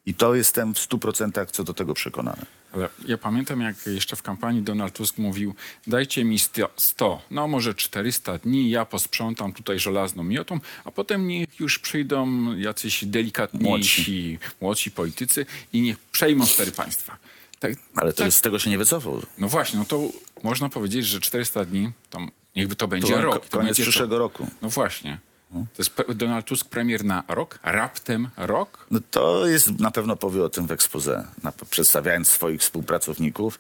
I 0.05 0.13
to 0.13 0.35
jestem 0.35 0.73
w 0.73 0.77
100% 0.77 1.51
co 1.51 1.63
do 1.63 1.73
tego 1.73 1.93
przekonany. 1.93 2.45
Ale 2.75 2.89
ja 3.07 3.17
pamiętam, 3.17 3.61
jak 3.61 3.75
jeszcze 3.87 4.15
w 4.15 4.21
kampanii 4.21 4.61
Donald 4.61 4.93
Tusk 4.93 5.17
mówił, 5.17 5.55
dajcie 5.87 6.23
mi 6.23 6.39
100, 6.39 6.69
100, 6.77 7.21
no 7.31 7.47
może 7.47 7.73
400 7.75 8.37
dni, 8.37 8.69
ja 8.69 8.85
posprzątam 8.85 9.53
tutaj 9.53 9.79
żelazną 9.79 10.23
miotą, 10.23 10.59
a 10.85 10.91
potem 10.91 11.27
niech 11.27 11.59
już 11.59 11.79
przyjdą 11.79 12.55
jacyś 12.57 13.05
delikatniejsi, 13.05 14.39
młodsi, 14.61 14.91
politycy 14.91 15.45
i 15.73 15.81
niech 15.81 15.97
przejmą 15.97 16.45
cztery 16.47 16.71
państwa. 16.71 17.17
Tak, 17.59 17.71
Ale 17.95 18.13
to 18.13 18.23
tak, 18.23 18.31
z 18.33 18.41
tego 18.41 18.59
się 18.59 18.69
nie 18.69 18.77
wycofał. 18.77 19.21
No 19.37 19.47
właśnie, 19.49 19.79
no 19.79 19.85
to 19.85 20.01
można 20.43 20.69
powiedzieć, 20.69 21.05
że 21.05 21.19
400 21.19 21.65
dni, 21.65 21.91
to 22.09 22.19
niechby 22.55 22.75
to 22.75 22.87
będzie 22.87 23.13
To 23.13 23.21
rok. 23.21 23.33
to 23.45 23.57
koniec 23.57 23.67
będzie 23.67 23.83
to- 23.83 23.89
przyszłego 23.89 24.17
roku. 24.17 24.47
No 24.61 24.69
właśnie. 24.69 25.17
To 25.63 25.81
jest 25.81 26.17
Donald 26.17 26.45
Tusk 26.45 26.69
premier 26.69 27.05
na 27.05 27.23
rok, 27.27 27.59
raptem 27.63 28.29
rok. 28.37 28.85
No 28.91 28.99
to 29.11 29.47
jest, 29.47 29.79
na 29.79 29.91
pewno 29.91 30.15
powie 30.15 30.43
o 30.43 30.49
tym 30.49 30.67
w 30.67 30.71
expose, 30.71 31.25
na, 31.43 31.53
przedstawiając 31.69 32.27
swoich 32.27 32.61
współpracowników. 32.61 33.59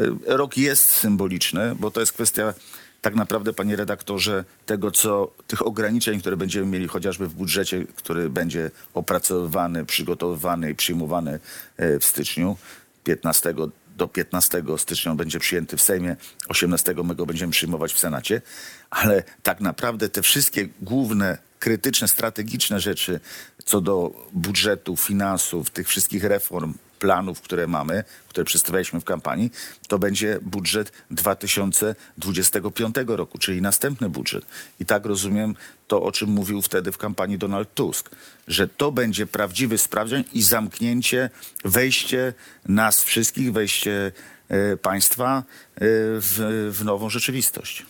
Y, 0.00 0.12
Rok 0.26 0.56
jest 0.56 0.90
symboliczny, 0.90 1.74
bo 1.74 1.90
to 1.90 2.00
jest 2.00 2.12
kwestia 2.12 2.54
tak 3.02 3.14
naprawdę, 3.14 3.52
panie 3.52 3.76
redaktorze, 3.76 4.44
tego, 4.66 4.90
co 4.90 5.32
tych 5.46 5.66
ograniczeń, 5.66 6.20
które 6.20 6.36
będziemy 6.36 6.66
mieli 6.66 6.88
chociażby 6.88 7.28
w 7.28 7.34
budżecie, 7.34 7.86
który 7.96 8.30
będzie 8.30 8.70
opracowywany, 8.94 9.84
przygotowywany 9.84 10.70
i 10.70 10.74
przyjmowany 10.74 11.38
e, 11.76 11.98
w 11.98 12.04
styczniu 12.04 12.56
15 13.04 13.54
do 13.96 14.08
15 14.08 14.62
stycznia 14.76 15.14
będzie 15.14 15.38
przyjęty 15.38 15.76
w 15.76 15.82
Sejmie, 15.82 16.16
18 16.48 16.94
my 17.04 17.14
go 17.14 17.26
będziemy 17.26 17.52
przyjmować 17.52 17.92
w 17.92 17.98
Senacie, 17.98 18.42
ale 18.90 19.22
tak 19.42 19.60
naprawdę 19.60 20.08
te 20.08 20.22
wszystkie 20.22 20.68
główne, 20.82 21.38
krytyczne, 21.58 22.08
strategiczne 22.08 22.80
rzeczy 22.80 23.20
co 23.64 23.80
do 23.80 24.26
budżetu, 24.32 24.96
finansów, 24.96 25.70
tych 25.70 25.88
wszystkich 25.88 26.24
reform, 26.24 26.74
planów, 26.98 27.40
które 27.40 27.66
mamy, 27.66 28.04
które 28.28 28.44
przedstawialiśmy 28.44 29.00
w 29.00 29.04
kampanii, 29.04 29.50
to 29.88 29.98
będzie 29.98 30.38
budżet 30.42 30.92
2025 31.10 32.96
roku, 33.06 33.38
czyli 33.38 33.62
następny 33.62 34.08
budżet. 34.08 34.46
I 34.80 34.86
tak 34.86 35.06
rozumiem 35.06 35.54
to, 35.88 36.02
o 36.02 36.12
czym 36.12 36.30
mówił 36.30 36.62
wtedy 36.62 36.92
w 36.92 36.98
kampanii 36.98 37.38
Donald 37.38 37.74
Tusk, 37.74 38.10
że 38.48 38.68
to 38.68 38.92
będzie 38.92 39.26
prawdziwy 39.26 39.78
sprawdzian 39.78 40.24
i 40.32 40.42
zamknięcie, 40.42 41.30
wejście 41.64 42.34
nas 42.68 43.02
wszystkich, 43.02 43.52
wejście 43.52 44.12
e, 44.48 44.76
państwa 44.76 45.38
e, 45.38 45.42
w, 45.80 46.70
w 46.72 46.84
nową 46.84 47.10
rzeczywistość. 47.10 47.86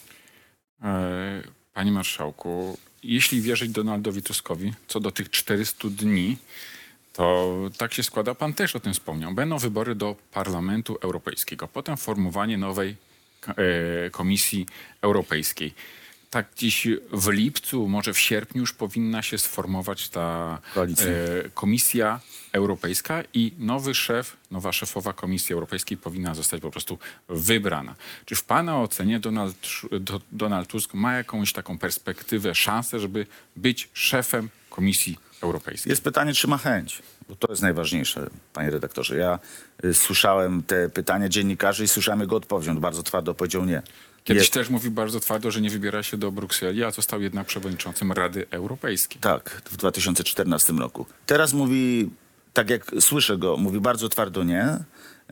E, 0.82 1.42
Panie 1.74 1.92
marszałku, 1.92 2.78
jeśli 3.02 3.40
wierzyć 3.40 3.70
Donaldowi 3.70 4.22
Tuskowi 4.22 4.74
co 4.88 5.00
do 5.00 5.10
tych 5.10 5.30
400 5.30 5.88
dni, 5.88 6.38
to 7.16 7.54
tak 7.78 7.94
się 7.94 8.02
składa, 8.02 8.34
pan 8.34 8.52
też 8.52 8.76
o 8.76 8.80
tym 8.80 8.94
wspomniał. 8.94 9.34
Będą 9.34 9.58
wybory 9.58 9.94
do 9.94 10.16
Parlamentu 10.32 10.98
Europejskiego, 11.02 11.68
potem 11.68 11.96
formowanie 11.96 12.58
nowej 12.58 12.96
e, 13.48 13.54
Komisji 14.10 14.66
Europejskiej. 15.02 15.74
Tak 16.30 16.46
dziś 16.56 16.88
w 17.12 17.28
lipcu, 17.28 17.88
może 17.88 18.12
w 18.12 18.18
sierpniu 18.18 18.60
już 18.60 18.72
powinna 18.72 19.22
się 19.22 19.38
sformować 19.38 20.08
ta 20.08 20.58
Koalicja. 20.74 21.06
e, 21.06 21.50
Komisja 21.54 22.20
Europejska 22.52 23.22
i 23.34 23.52
nowy 23.58 23.94
szef, 23.94 24.36
nowa 24.50 24.72
szefowa 24.72 25.12
Komisji 25.12 25.52
Europejskiej 25.52 25.96
powinna 25.96 26.34
zostać 26.34 26.60
po 26.60 26.70
prostu 26.70 26.98
wybrana. 27.28 27.94
Czy 28.24 28.34
w 28.34 28.44
Pana 28.44 28.80
ocenie 28.80 29.20
Donald, 29.20 29.56
Donald 30.32 30.68
Tusk 30.68 30.94
ma 30.94 31.12
jakąś 31.12 31.52
taką 31.52 31.78
perspektywę, 31.78 32.54
szansę, 32.54 33.00
żeby 33.00 33.26
być 33.56 33.88
szefem 33.92 34.48
Komisji 34.70 35.12
Europejskiej? 35.12 35.25
Jest 35.86 36.04
pytanie, 36.04 36.34
czy 36.34 36.48
ma 36.48 36.58
chęć, 36.58 37.02
bo 37.28 37.36
to 37.36 37.52
jest 37.52 37.62
najważniejsze, 37.62 38.30
panie 38.52 38.70
redaktorze. 38.70 39.16
Ja 39.16 39.38
y, 39.84 39.94
słyszałem 39.94 40.62
te 40.62 40.88
pytania 40.88 41.28
dziennikarzy 41.28 41.84
i 41.84 41.88
słyszałem 41.88 42.20
jego 42.20 42.36
odpowiedź. 42.36 42.68
On 42.68 42.80
bardzo 42.80 43.02
twardo 43.02 43.34
powiedział 43.34 43.64
nie. 43.64 43.82
Kiedyś 44.24 44.42
Jest- 44.42 44.52
też 44.54 44.68
mówił 44.70 44.90
bardzo 44.90 45.20
twardo, 45.20 45.50
że 45.50 45.60
nie 45.60 45.70
wybiera 45.70 46.02
się 46.02 46.16
do 46.16 46.32
Brukseli, 46.32 46.84
a 46.84 46.90
został 46.90 47.22
jednak 47.22 47.46
przewodniczącym 47.46 48.12
Rady 48.12 48.46
Europejskiej. 48.50 49.20
Tak, 49.20 49.62
w 49.64 49.76
2014 49.76 50.72
roku. 50.72 51.06
Teraz 51.26 51.52
mówi, 51.52 52.10
tak 52.52 52.70
jak 52.70 52.86
słyszę 53.00 53.38
go, 53.38 53.56
mówi 53.56 53.80
bardzo 53.80 54.08
twardo 54.08 54.44
nie 54.44 54.78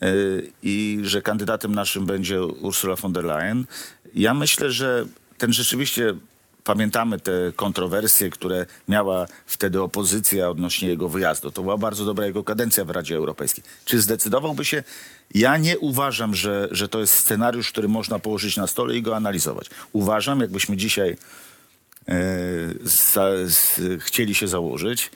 yy, 0.01 0.53
i 0.63 1.01
że 1.03 1.23
kandydatem 1.23 1.75
naszym 1.75 2.07
będzie 2.07 2.43
Ursula 2.45 2.97
von 2.97 3.13
der 3.13 3.25
Leyen. 3.25 3.65
Ja 4.15 4.35
myślę, 4.35 4.71
że 4.71 5.07
ten 5.39 5.53
rzeczywiście, 5.53 6.15
pamiętamy 6.65 7.21
te 7.21 7.33
kontrowersje, 7.57 8.31
które 8.31 8.67
miała 8.89 9.27
wtedy 9.47 9.83
opozycja 9.83 10.51
odnośnie 10.51 10.89
jego 10.89 11.09
wyjazdu. 11.09 11.51
To 11.51 11.63
była 11.63 11.77
bardzo 11.77 12.05
dobra 12.05 12.27
jego 12.27 12.45
kadencja 12.45 12.85
w 12.85 12.91
Radzie 12.91 13.17
Europejskiej. 13.17 13.65
Czy 13.85 14.01
zdecydowałby 14.01 14.65
się? 14.65 14.83
Ja 15.35 15.57
nie 15.57 15.79
uważam, 15.79 16.35
że, 16.35 16.69
że 16.71 16.89
to 16.89 17.01
jest 17.01 17.15
scenariusz, 17.15 17.73
który 17.73 17.89
można 17.89 18.19
położyć 18.19 18.57
na 18.57 18.67
stole 18.67 18.97
i 18.97 19.03
go 19.03 19.17
analizować. 19.17 19.71
Uważam, 19.93 20.41
jakbyśmy 20.41 20.77
dzisiaj 20.77 21.17
e, 22.09 22.15
za, 22.83 23.29
z, 23.47 23.81
chcieli 24.03 24.35
się 24.35 24.49
założyć, 24.49 25.11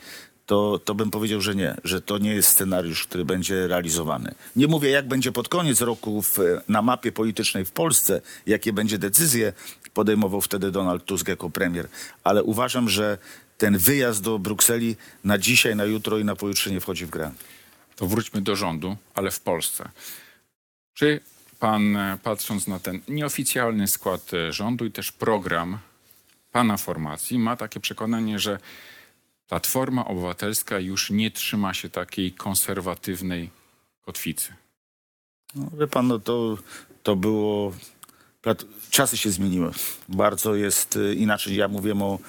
to, 0.49 0.79
to 0.85 0.95
bym 0.95 1.11
powiedział, 1.11 1.41
że 1.41 1.55
nie, 1.55 1.75
że 1.83 2.01
to 2.01 2.17
nie 2.17 2.33
jest 2.33 2.49
scenariusz, 2.49 3.07
który 3.07 3.25
będzie 3.25 3.67
realizowany. 3.67 4.35
Nie 4.55 4.67
mówię, 4.67 4.89
jak 4.89 5.07
będzie 5.07 5.31
pod 5.31 5.49
koniec 5.49 5.81
roku 5.81 6.21
w, 6.21 6.37
na 6.67 6.81
mapie 6.81 7.11
politycznej 7.11 7.65
w 7.65 7.71
Polsce, 7.71 8.21
jakie 8.45 8.73
będzie 8.73 8.97
decyzje 8.97 9.53
podejmował 9.93 10.41
wtedy 10.41 10.71
Donald 10.71 11.05
Tusk 11.05 11.27
jako 11.27 11.49
premier, 11.49 11.87
ale 12.23 12.43
uważam, 12.43 12.89
że 12.89 13.17
ten 13.57 13.77
wyjazd 13.77 14.23
do 14.23 14.39
Brukseli 14.39 14.95
na 15.23 15.37
dzisiaj, 15.37 15.75
na 15.75 15.85
jutro 15.85 16.17
i 16.17 16.25
na 16.25 16.35
pojutrze 16.35 16.71
nie 16.71 16.79
wchodzi 16.79 17.05
w 17.05 17.09
grę. 17.09 17.31
To 17.95 18.07
wróćmy 18.07 18.41
do 18.41 18.55
rządu, 18.55 18.97
ale 19.15 19.31
w 19.31 19.39
Polsce. 19.39 19.89
Czy 20.93 21.19
pan, 21.59 21.97
e, 21.97 22.17
patrząc 22.23 22.67
na 22.67 22.79
ten 22.79 23.01
nieoficjalny 23.07 23.87
skład 23.87 24.33
e, 24.33 24.53
rządu 24.53 24.85
i 24.85 24.91
też 24.91 25.11
program 25.11 25.77
pana 26.51 26.77
formacji, 26.77 27.39
ma 27.39 27.55
takie 27.55 27.79
przekonanie, 27.79 28.39
że 28.39 28.59
Platforma 29.47 30.05
Obywatelska 30.05 30.79
już 30.79 31.09
nie 31.09 31.31
trzyma 31.31 31.73
się 31.73 31.89
takiej 31.89 32.31
konserwatywnej 32.31 33.49
kotwicy? 34.01 34.53
No, 35.55 35.69
wie 35.79 35.87
pan, 35.87 36.07
no 36.07 36.19
to, 36.19 36.57
to 37.03 37.15
było. 37.15 37.73
Czasy 38.89 39.17
się 39.17 39.31
zmieniły. 39.31 39.71
Bardzo 40.09 40.55
jest 40.55 40.95
y, 40.95 41.15
inaczej. 41.15 41.55
Ja 41.55 41.67
mówiłem 41.67 42.01
o, 42.01 42.19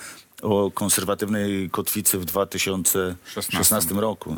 o 0.43 0.71
konserwatywnej 0.71 1.71
kotwicy 1.71 2.19
w 2.19 2.25
2016 2.25 3.95
roku. 3.95 4.37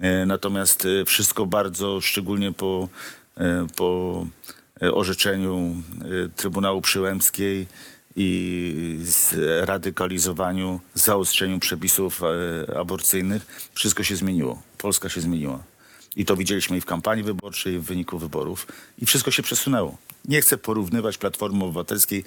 E, 0.00 0.26
Natomiast 0.26 0.86
e, 0.86 1.04
wszystko 1.04 1.46
bardzo, 1.46 2.00
szczególnie 2.00 2.52
po, 2.52 2.88
e, 3.36 3.66
po 3.76 4.26
e, 4.82 4.92
orzeczeniu 4.92 5.82
Trybunału 6.36 6.80
Przyłębskiej 6.80 7.66
i 8.16 8.98
zradykalizowaniu, 9.02 10.80
zaostrzeniu 10.94 11.58
przepisów 11.58 12.20
aborcyjnych, 12.76 13.70
wszystko 13.74 14.02
się 14.02 14.16
zmieniło. 14.16 14.62
Polska 14.78 15.08
się 15.08 15.20
zmieniła. 15.20 15.73
I 16.16 16.24
to 16.24 16.36
widzieliśmy 16.36 16.76
i 16.76 16.80
w 16.80 16.86
kampanii 16.86 17.24
wyborczej, 17.24 17.74
i 17.74 17.78
w 17.78 17.84
wyniku 17.84 18.18
wyborów. 18.18 18.66
I 18.98 19.06
wszystko 19.06 19.30
się 19.30 19.42
przesunęło. 19.42 19.98
Nie 20.24 20.40
chcę 20.40 20.58
porównywać 20.58 21.18
Platformy 21.18 21.64
Obywatelskiej 21.64 22.24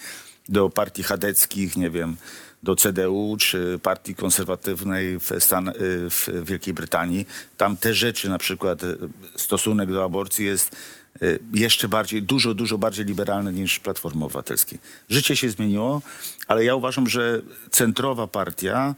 do 0.49 0.69
partii 0.69 1.03
chadeckich, 1.03 1.77
nie 1.77 1.89
wiem, 1.89 2.17
do 2.63 2.75
CDU 2.75 3.37
czy 3.39 3.79
partii 3.83 4.15
konserwatywnej 4.15 5.19
w, 5.19 5.31
Stan, 5.39 5.69
y, 5.69 5.73
w 6.09 6.29
Wielkiej 6.43 6.73
Brytanii. 6.73 7.27
Tam 7.57 7.77
te 7.77 7.93
rzeczy, 7.93 8.29
na 8.29 8.37
przykład 8.37 8.83
y, 8.83 8.97
stosunek 9.35 9.91
do 9.91 10.03
aborcji 10.03 10.45
jest 10.45 10.75
y, 11.21 11.39
jeszcze 11.53 11.87
bardziej, 11.87 12.23
dużo, 12.23 12.53
dużo 12.53 12.77
bardziej 12.77 13.05
liberalne 13.05 13.53
niż 13.53 13.79
Platformy 13.79 14.25
Obywatelskiej. 14.25 14.79
Życie 15.09 15.35
się 15.35 15.49
zmieniło, 15.49 16.01
ale 16.47 16.65
ja 16.65 16.75
uważam, 16.75 17.09
że 17.09 17.41
centrowa 17.71 18.27
partia 18.27 18.95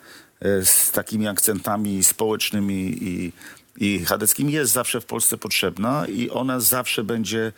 z 0.63 0.91
takimi 0.91 1.27
akcentami 1.27 2.03
społecznymi 2.03 2.97
i, 3.01 3.31
i 3.79 4.05
chadeckimi 4.05 4.53
jest 4.53 4.71
zawsze 4.71 5.01
w 5.01 5.05
Polsce 5.05 5.37
potrzebna 5.37 6.07
i 6.07 6.29
ona 6.29 6.59
zawsze 6.59 7.03
będzie 7.03 7.51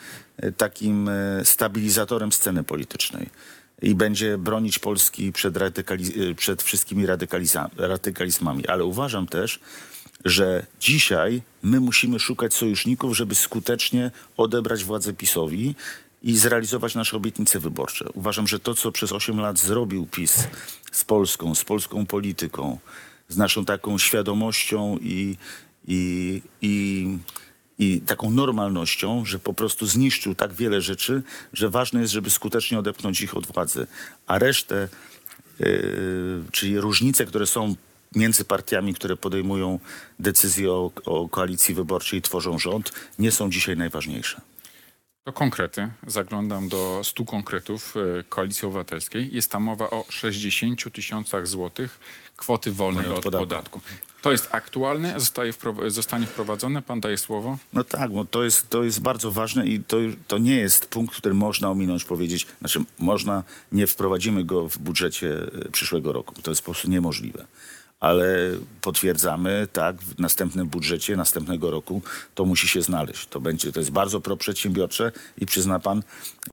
y, 0.43 0.51
takim 0.51 1.09
y, 1.09 1.41
stabilizatorem 1.43 2.31
sceny 2.31 2.63
politycznej 2.63 3.29
i 3.81 3.95
będzie 3.95 4.37
bronić 4.37 4.79
Polski 4.79 5.31
przed, 5.31 5.57
y, 5.57 6.35
przed 6.35 6.63
wszystkimi 6.63 7.05
radykalizmami. 7.77 8.67
Ale 8.67 8.85
uważam 8.85 9.27
też, 9.27 9.59
że 10.25 10.65
dzisiaj 10.79 11.41
my 11.63 11.79
musimy 11.79 12.19
szukać 12.19 12.53
sojuszników, 12.53 13.17
żeby 13.17 13.35
skutecznie 13.35 14.11
odebrać 14.37 14.83
władzę 14.83 15.13
PiSowi 15.13 15.75
i 16.23 16.37
zrealizować 16.37 16.95
nasze 16.95 17.17
obietnice 17.17 17.59
wyborcze. 17.59 18.05
Uważam, 18.13 18.47
że 18.47 18.59
to, 18.59 18.73
co 18.73 18.91
przez 18.91 19.11
8 19.11 19.39
lat 19.39 19.59
zrobił 19.59 20.05
PiS 20.05 20.47
z 20.91 21.03
Polską, 21.03 21.55
z 21.55 21.63
polską 21.63 22.05
polityką, 22.05 22.79
z 23.29 23.37
naszą 23.37 23.65
taką 23.65 23.97
świadomością 23.97 24.97
i, 25.01 25.37
i, 25.87 26.41
i, 26.61 27.07
i 27.79 28.01
taką 28.01 28.31
normalnością, 28.31 29.25
że 29.25 29.39
po 29.39 29.53
prostu 29.53 29.85
zniszczył 29.85 30.35
tak 30.35 30.53
wiele 30.53 30.81
rzeczy, 30.81 31.23
że 31.53 31.69
ważne 31.69 32.01
jest, 32.01 32.13
żeby 32.13 32.29
skutecznie 32.29 32.79
odepchnąć 32.79 33.21
ich 33.21 33.37
od 33.37 33.47
władzy. 33.47 33.87
A 34.27 34.39
resztę 34.39 34.87
Yy, 35.61 36.43
czyli 36.51 36.79
różnice, 36.79 37.25
które 37.25 37.47
są 37.47 37.75
między 38.15 38.45
partiami, 38.45 38.93
które 38.93 39.17
podejmują 39.17 39.79
decyzje 40.19 40.71
o, 40.71 40.91
o 41.05 41.29
koalicji 41.29 41.75
wyborczej 41.75 42.19
i 42.19 42.21
tworzą 42.21 42.59
rząd, 42.59 42.91
nie 43.19 43.31
są 43.31 43.49
dzisiaj 43.49 43.77
najważniejsze. 43.77 44.41
To 45.23 45.33
konkrety. 45.33 45.89
Zaglądam 46.07 46.69
do 46.69 47.01
100 47.03 47.25
konkretów 47.25 47.95
e, 48.19 48.23
Koalicji 48.23 48.65
Obywatelskiej. 48.65 49.29
Jest 49.33 49.51
tam 49.51 49.63
mowa 49.63 49.89
o 49.89 50.05
60 50.09 50.93
tysiącach 50.93 51.47
złotych 51.47 51.99
kwoty 52.37 52.71
wolnej 52.71 53.07
Od 53.07 53.17
od 53.17 53.23
podatku. 53.23 53.47
podatku. 53.47 53.81
To 54.21 54.31
jest 54.31 54.47
aktualne, 54.51 55.19
zostaje 55.19 55.53
wpro- 55.53 55.89
zostanie 55.89 56.25
wprowadzone. 56.25 56.81
Pan 56.81 56.99
daje 56.99 57.17
słowo. 57.17 57.57
No 57.73 57.83
tak, 57.83 58.11
bo 58.11 58.25
to 58.25 58.43
jest, 58.43 58.69
to 58.69 58.83
jest 58.83 59.01
bardzo 59.01 59.31
ważne 59.31 59.67
i 59.67 59.83
to, 59.83 59.97
to 60.27 60.37
nie 60.37 60.55
jest 60.55 60.85
punkt, 60.85 61.15
który 61.15 61.35
można 61.35 61.69
ominąć, 61.69 62.03
powiedzieć, 62.03 62.47
znaczy 62.59 62.79
można, 62.99 63.43
nie 63.71 63.87
wprowadzimy 63.87 64.43
go 64.43 64.69
w 64.69 64.77
budżecie 64.77 65.37
e, 65.65 65.69
przyszłego 65.71 66.13
roku. 66.13 66.41
To 66.41 66.51
jest 66.51 66.61
po 66.61 66.71
prostu 66.71 66.89
niemożliwe. 66.89 67.45
Ale 67.99 68.51
potwierdzamy, 68.81 69.67
tak, 69.73 70.01
w 70.01 70.19
następnym 70.19 70.67
budżecie 70.67 71.15
następnego 71.15 71.71
roku 71.71 72.01
to 72.35 72.45
musi 72.45 72.67
się 72.67 72.81
znaleźć. 72.81 73.27
To 73.27 73.39
będzie, 73.41 73.71
to 73.71 73.79
jest 73.79 73.91
bardzo 73.91 74.21
proprzedsiębiorcze 74.21 75.11
i 75.37 75.45
przyzna 75.45 75.79
pan 75.79 76.03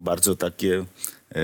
bardzo 0.01 0.37
takie 0.37 0.85
e, 1.35 1.43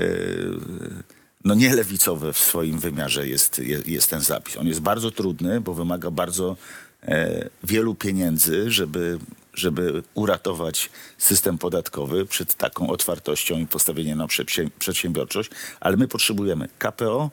no 1.45 1.55
nie 1.55 1.75
lewicowe 1.75 2.33
w 2.33 2.39
swoim 2.39 2.79
wymiarze 2.79 3.27
jest, 3.27 3.61
jest, 3.85 4.09
ten 4.09 4.21
zapis. 4.21 4.57
On 4.57 4.67
jest 4.67 4.79
bardzo 4.79 5.11
trudny, 5.11 5.61
bo 5.61 5.73
wymaga 5.73 6.11
bardzo 6.11 6.57
e, 7.03 7.49
wielu 7.63 7.95
pieniędzy, 7.95 8.71
żeby, 8.71 9.19
żeby 9.53 10.03
uratować 10.13 10.89
system 11.17 11.57
podatkowy 11.57 12.25
przed 12.25 12.53
taką 12.53 12.89
otwartością 12.89 13.59
i 13.59 13.67
postawieniem 13.67 14.17
na 14.17 14.27
przedsię- 14.27 14.69
przedsiębiorczość, 14.79 15.49
ale 15.79 15.97
my 15.97 16.07
potrzebujemy 16.07 16.69
KPO, 16.79 17.31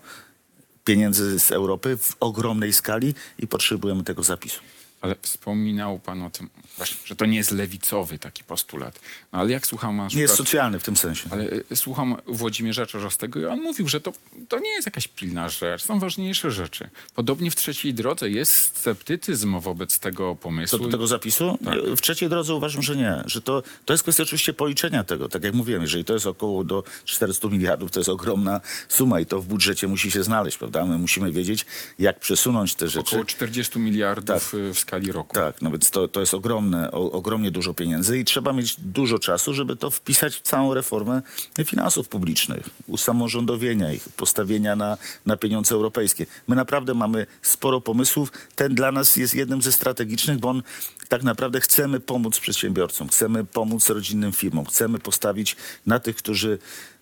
pieniędzy 0.85 1.40
z 1.40 1.50
Europy 1.50 1.97
w 1.97 2.16
ogromnej 2.21 2.73
skali 2.73 3.14
i 3.38 3.47
potrzebujemy 3.47 4.04
tego 4.04 4.23
zapisu. 4.23 4.61
Ale 5.02 5.16
wspominał 5.23 5.99
pan 5.99 6.23
o 6.23 6.30
tym, 6.30 6.49
właśnie, 6.76 6.97
że 7.04 7.16
to 7.16 7.26
nie 7.26 7.37
jest 7.37 7.50
lewicowy 7.50 8.18
taki 8.18 8.44
postulat. 8.44 9.00
No 9.32 9.38
ale 9.38 9.50
jak 9.50 9.66
słucham 9.66 9.97
na 9.97 10.02
Nie 10.02 10.21
jest 10.21 10.35
przykład, 10.35 10.49
socjalny 10.49 10.78
w 10.78 10.82
tym 10.85 10.97
sensie. 10.97 11.28
ale 11.32 11.44
y, 11.73 11.76
słucham 11.76 12.16
Włodzimierza 12.26 12.87
Czarzastego 12.87 13.40
i 13.40 13.44
on 13.44 13.61
mówił, 13.61 13.88
że 13.88 14.00
to, 14.00 14.12
to 14.49 14.59
nie 14.59 14.71
jest 14.71 14.87
jakaś 14.87 15.09
pilna 15.09 15.49
rzecz, 15.49 15.82
są 15.85 15.99
ważniejsze 15.99 16.50
rzeczy. 16.50 16.90
Podobnie 17.14 17.50
w 17.50 17.56
trzeciej 17.56 17.94
drodze 17.94 18.30
jest 18.30 18.52
sceptycyzm 18.52 19.61
wobec 19.61 19.99
tego 19.99 20.30
Co 20.30 20.35
pomysłu. 20.42 20.78
do 20.78 20.88
tego 20.88 21.06
zapisu? 21.06 21.59
W 21.97 22.00
trzeciej 22.00 22.28
drodze 22.28 22.54
uważam, 22.54 22.82
że 22.82 22.97
nie. 22.97 23.23
Że 23.26 23.40
to, 23.42 23.62
to 23.85 23.92
jest 23.92 24.02
kwestia 24.02 24.23
oczywiście 24.23 24.52
policzenia 24.52 25.04
tego. 25.04 25.28
Tak 25.28 25.44
jak 25.44 25.54
mówiłem, 25.54 25.82
jeżeli 25.82 26.04
to 26.04 26.12
jest 26.14 26.26
około 26.26 26.64
do 26.64 26.85
400 27.04 27.49
miliardów, 27.49 27.90
to 27.90 28.00
jest 28.00 28.09
ogromna 28.11 28.61
suma 28.88 29.21
i 29.21 29.26
to 29.26 29.42
w 29.42 29.47
budżecie 29.47 29.88
musi 29.88 30.11
się 30.11 30.23
znaleźć, 30.23 30.59
prawda? 30.59 30.85
My 30.87 30.99
musimy 30.99 31.32
wiedzieć, 31.32 31.66
jak 31.99 32.21
przesunąć 32.21 32.75
te 32.75 32.88
rzeczy. 32.88 33.09
Około 33.09 33.25
40 33.25 33.78
miliardów 33.78 34.54
y, 34.54 34.75
w 34.75 34.78
skali 34.78 34.92
roku. 35.13 35.35
Tak, 35.35 35.63
no 35.63 35.71
więc 35.71 35.91
to, 35.91 36.09
to 36.09 36.21
jest 36.21 36.35
ogromne, 36.35 36.91
o, 36.91 37.13
ogromnie 37.13 37.51
dużo 37.51 37.75
pieniędzy 37.75 38.19
i 38.19 38.25
trzeba 38.25 38.53
mieć 38.53 38.81
dużo 38.81 39.19
czasu, 39.19 39.55
żeby 39.55 39.77
to 39.77 39.91
wpisać 39.91 40.37
w 40.37 40.41
całą 40.41 40.75
reformę 40.75 41.23
finansów 41.65 42.09
publicznych, 42.09 42.71
usamorządowienia 42.87 43.93
ich, 43.93 44.09
postawienia 44.09 44.76
na, 44.76 44.99
na 45.26 45.37
pieniądze 45.37 45.75
europejskie. 45.75 46.26
My 46.49 46.57
naprawdę 46.57 46.95
mamy 46.95 47.26
sporo 47.43 47.81
pomysłów. 47.81 48.33
Ten 48.55 48.75
dla 48.75 48.93
nas 48.93 49.17
jest 49.17 49.35
jednym 49.35 49.63
ze 49.63 49.73
strategicznych, 49.73 50.39
bo 50.39 50.49
on 50.49 50.63
tak 51.09 51.23
naprawdę 51.23 51.61
chcemy 51.61 52.00
pomóc 52.00 52.41
przedsiębiorcom, 52.41 53.09
chcemy 53.09 53.45
pomóc 53.45 53.91
rodzinnym 53.91 54.33
firmom, 54.33 54.67
chcemy 54.67 54.99
postawić 54.99 55.57
na 55.87 55.99
tych, 55.99 56.17
którzy 56.17 56.59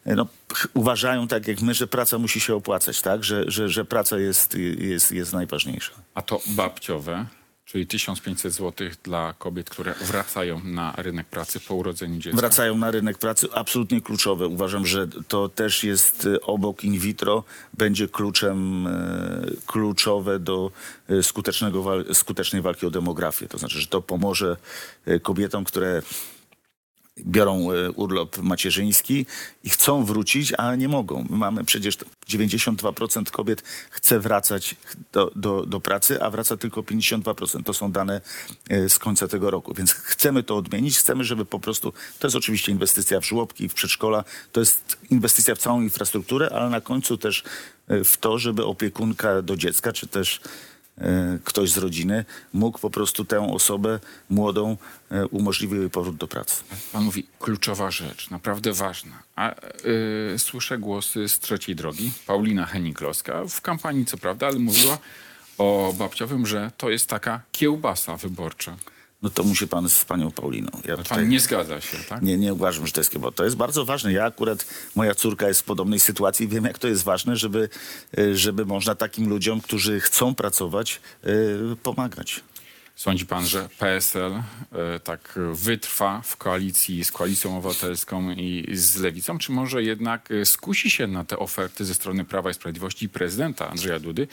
no, 0.06 0.26
uważają 0.74 1.28
tak 1.28 1.48
jak 1.48 1.60
my, 1.60 1.74
że 1.74 1.86
praca 1.86 2.18
musi 2.18 2.40
się 2.40 2.54
opłacać, 2.54 3.02
tak? 3.02 3.24
że, 3.24 3.44
że, 3.46 3.68
że 3.68 3.84
praca 3.84 4.18
jest, 4.18 4.54
jest, 4.78 5.12
jest 5.12 5.32
najważniejsza. 5.32 5.92
A 6.14 6.22
to 6.22 6.40
babciowe, 6.46 7.26
czyli 7.72 7.86
1500 7.86 8.52
zł 8.52 8.88
dla 9.02 9.34
kobiet, 9.38 9.70
które 9.70 9.94
wracają 9.94 10.60
na 10.64 10.94
rynek 10.96 11.26
pracy 11.26 11.60
po 11.60 11.74
urodzeniu 11.74 12.18
dziecka. 12.18 12.40
wracają 12.40 12.76
na 12.76 12.90
rynek 12.90 13.18
pracy, 13.18 13.46
absolutnie 13.54 14.00
kluczowe. 14.00 14.46
Uważam, 14.46 14.86
że 14.86 15.08
to 15.28 15.48
też 15.48 15.84
jest 15.84 16.26
e, 16.26 16.40
obok 16.40 16.84
in 16.84 16.98
vitro, 16.98 17.44
będzie 17.74 18.08
kluczem 18.08 18.86
e, 18.86 18.90
kluczowe 19.66 20.38
do 20.38 20.70
e, 21.08 21.22
skutecznego, 21.22 21.84
skutecznej 22.14 22.62
walki 22.62 22.86
o 22.86 22.90
demografię. 22.90 23.48
To 23.48 23.58
znaczy, 23.58 23.80
że 23.80 23.86
to 23.86 24.02
pomoże 24.02 24.56
kobietom, 25.22 25.64
które 25.64 26.02
biorą 27.26 27.72
e, 27.72 27.90
urlop 27.90 28.38
macierzyński 28.38 29.26
i 29.64 29.70
chcą 29.70 30.04
wrócić, 30.04 30.52
a 30.58 30.74
nie 30.74 30.88
mogą. 30.88 31.26
My 31.30 31.36
mamy 31.36 31.64
przecież 31.64 31.98
92% 32.30 33.30
kobiet 33.30 33.62
chce 33.90 34.20
wracać 34.20 34.76
do, 35.12 35.30
do, 35.36 35.66
do 35.66 35.80
pracy, 35.80 36.22
a 36.22 36.30
wraca 36.30 36.56
tylko 36.56 36.82
52%. 36.82 37.62
To 37.62 37.74
są 37.74 37.92
dane 37.92 38.20
e, 38.68 38.88
z 38.88 38.98
końca 38.98 39.28
tego 39.28 39.50
roku. 39.50 39.74
Więc 39.74 39.92
chcemy 39.92 40.42
to 40.42 40.56
odmienić. 40.56 40.98
Chcemy, 40.98 41.24
żeby 41.24 41.44
po 41.44 41.60
prostu, 41.60 41.92
to 42.18 42.26
jest 42.26 42.36
oczywiście 42.36 42.72
inwestycja 42.72 43.20
w 43.20 43.26
żłobki, 43.26 43.68
w 43.68 43.74
przedszkola, 43.74 44.24
to 44.52 44.60
jest 44.60 44.96
inwestycja 45.10 45.54
w 45.54 45.58
całą 45.58 45.82
infrastrukturę, 45.82 46.50
ale 46.52 46.70
na 46.70 46.80
końcu 46.80 47.16
też 47.16 47.44
e, 47.88 48.04
w 48.04 48.16
to, 48.16 48.38
żeby 48.38 48.64
opiekunka 48.64 49.42
do 49.42 49.56
dziecka, 49.56 49.92
czy 49.92 50.06
też 50.06 50.40
ktoś 51.44 51.70
z 51.70 51.78
rodziny 51.78 52.24
mógł 52.52 52.78
po 52.78 52.90
prostu 52.90 53.24
tę 53.24 53.52
osobę 53.52 54.00
młodą 54.30 54.76
e, 55.10 55.26
umożliwił 55.26 55.80
jej 55.80 55.90
powrót 55.90 56.16
do 56.16 56.28
pracy. 56.28 56.62
Pan 56.92 57.04
mówi, 57.04 57.26
kluczowa 57.38 57.90
rzecz, 57.90 58.30
naprawdę 58.30 58.72
ważna. 58.72 59.22
A 59.36 59.54
y, 60.34 60.38
słyszę 60.38 60.78
głosy 60.78 61.28
z 61.28 61.38
trzeciej 61.38 61.76
drogi, 61.76 62.12
Paulina 62.26 62.66
Henikloska, 62.66 63.44
w 63.48 63.60
kampanii 63.60 64.06
co 64.06 64.18
prawda, 64.18 64.46
ale 64.46 64.58
mówiła 64.58 64.98
o 65.58 65.94
babciowym, 65.98 66.46
że 66.46 66.70
to 66.76 66.90
jest 66.90 67.06
taka 67.06 67.40
kiełbasa 67.52 68.16
wyborcza. 68.16 68.76
No 69.22 69.30
to 69.30 69.42
musi 69.42 69.68
pan 69.68 69.88
z 69.88 70.04
panią 70.04 70.30
Pauliną. 70.30 70.68
Ja 70.84 70.96
Pan 70.96 71.04
tutaj 71.04 71.28
nie 71.28 71.40
zgadza 71.40 71.80
się, 71.80 71.98
tak? 72.08 72.22
nie, 72.22 72.38
nie 72.38 72.54
uważam, 72.54 72.86
że 72.86 72.92
to 72.92 73.00
jest 73.00 73.10
kiełbasa. 73.10 73.34
To 73.34 73.44
jest 73.44 73.56
bardzo 73.56 73.84
ważne. 73.84 74.12
Ja 74.12 74.24
akurat, 74.24 74.66
moja 74.94 75.14
córka 75.14 75.48
jest 75.48 75.60
w 75.60 75.64
podobnej 75.64 76.00
sytuacji 76.00 76.46
i 76.46 76.48
wiem, 76.48 76.64
jak 76.64 76.78
to 76.78 76.88
jest 76.88 77.04
ważne, 77.04 77.36
żeby, 77.36 77.68
e, 78.18 78.36
żeby 78.36 78.66
można 78.66 78.94
takim 78.94 79.28
ludziom, 79.28 79.60
którzy 79.60 80.00
chcą 80.00 80.34
pracować, 80.34 81.00
e, 81.24 81.28
pomagać. 81.82 82.42
Sądzi 83.00 83.26
pan, 83.26 83.46
że 83.46 83.68
PSL 83.78 84.32
y, 84.96 85.00
tak 85.00 85.38
wytrwa 85.52 86.22
w 86.24 86.36
koalicji 86.36 87.04
z 87.04 87.12
Koalicją 87.12 87.58
Obywatelską 87.58 88.30
i 88.30 88.66
z 88.72 88.96
Lewicą, 88.96 89.38
czy 89.38 89.52
może 89.52 89.82
jednak 89.82 90.30
y, 90.30 90.46
skusi 90.46 90.90
się 90.90 91.06
na 91.06 91.24
te 91.24 91.38
oferty 91.38 91.84
ze 91.84 91.94
strony 91.94 92.24
Prawa 92.24 92.50
i 92.50 92.54
Sprawiedliwości 92.54 93.04
i 93.04 93.08
prezydenta 93.08 93.70
Andrzeja 93.70 94.00
Dudy, 94.00 94.28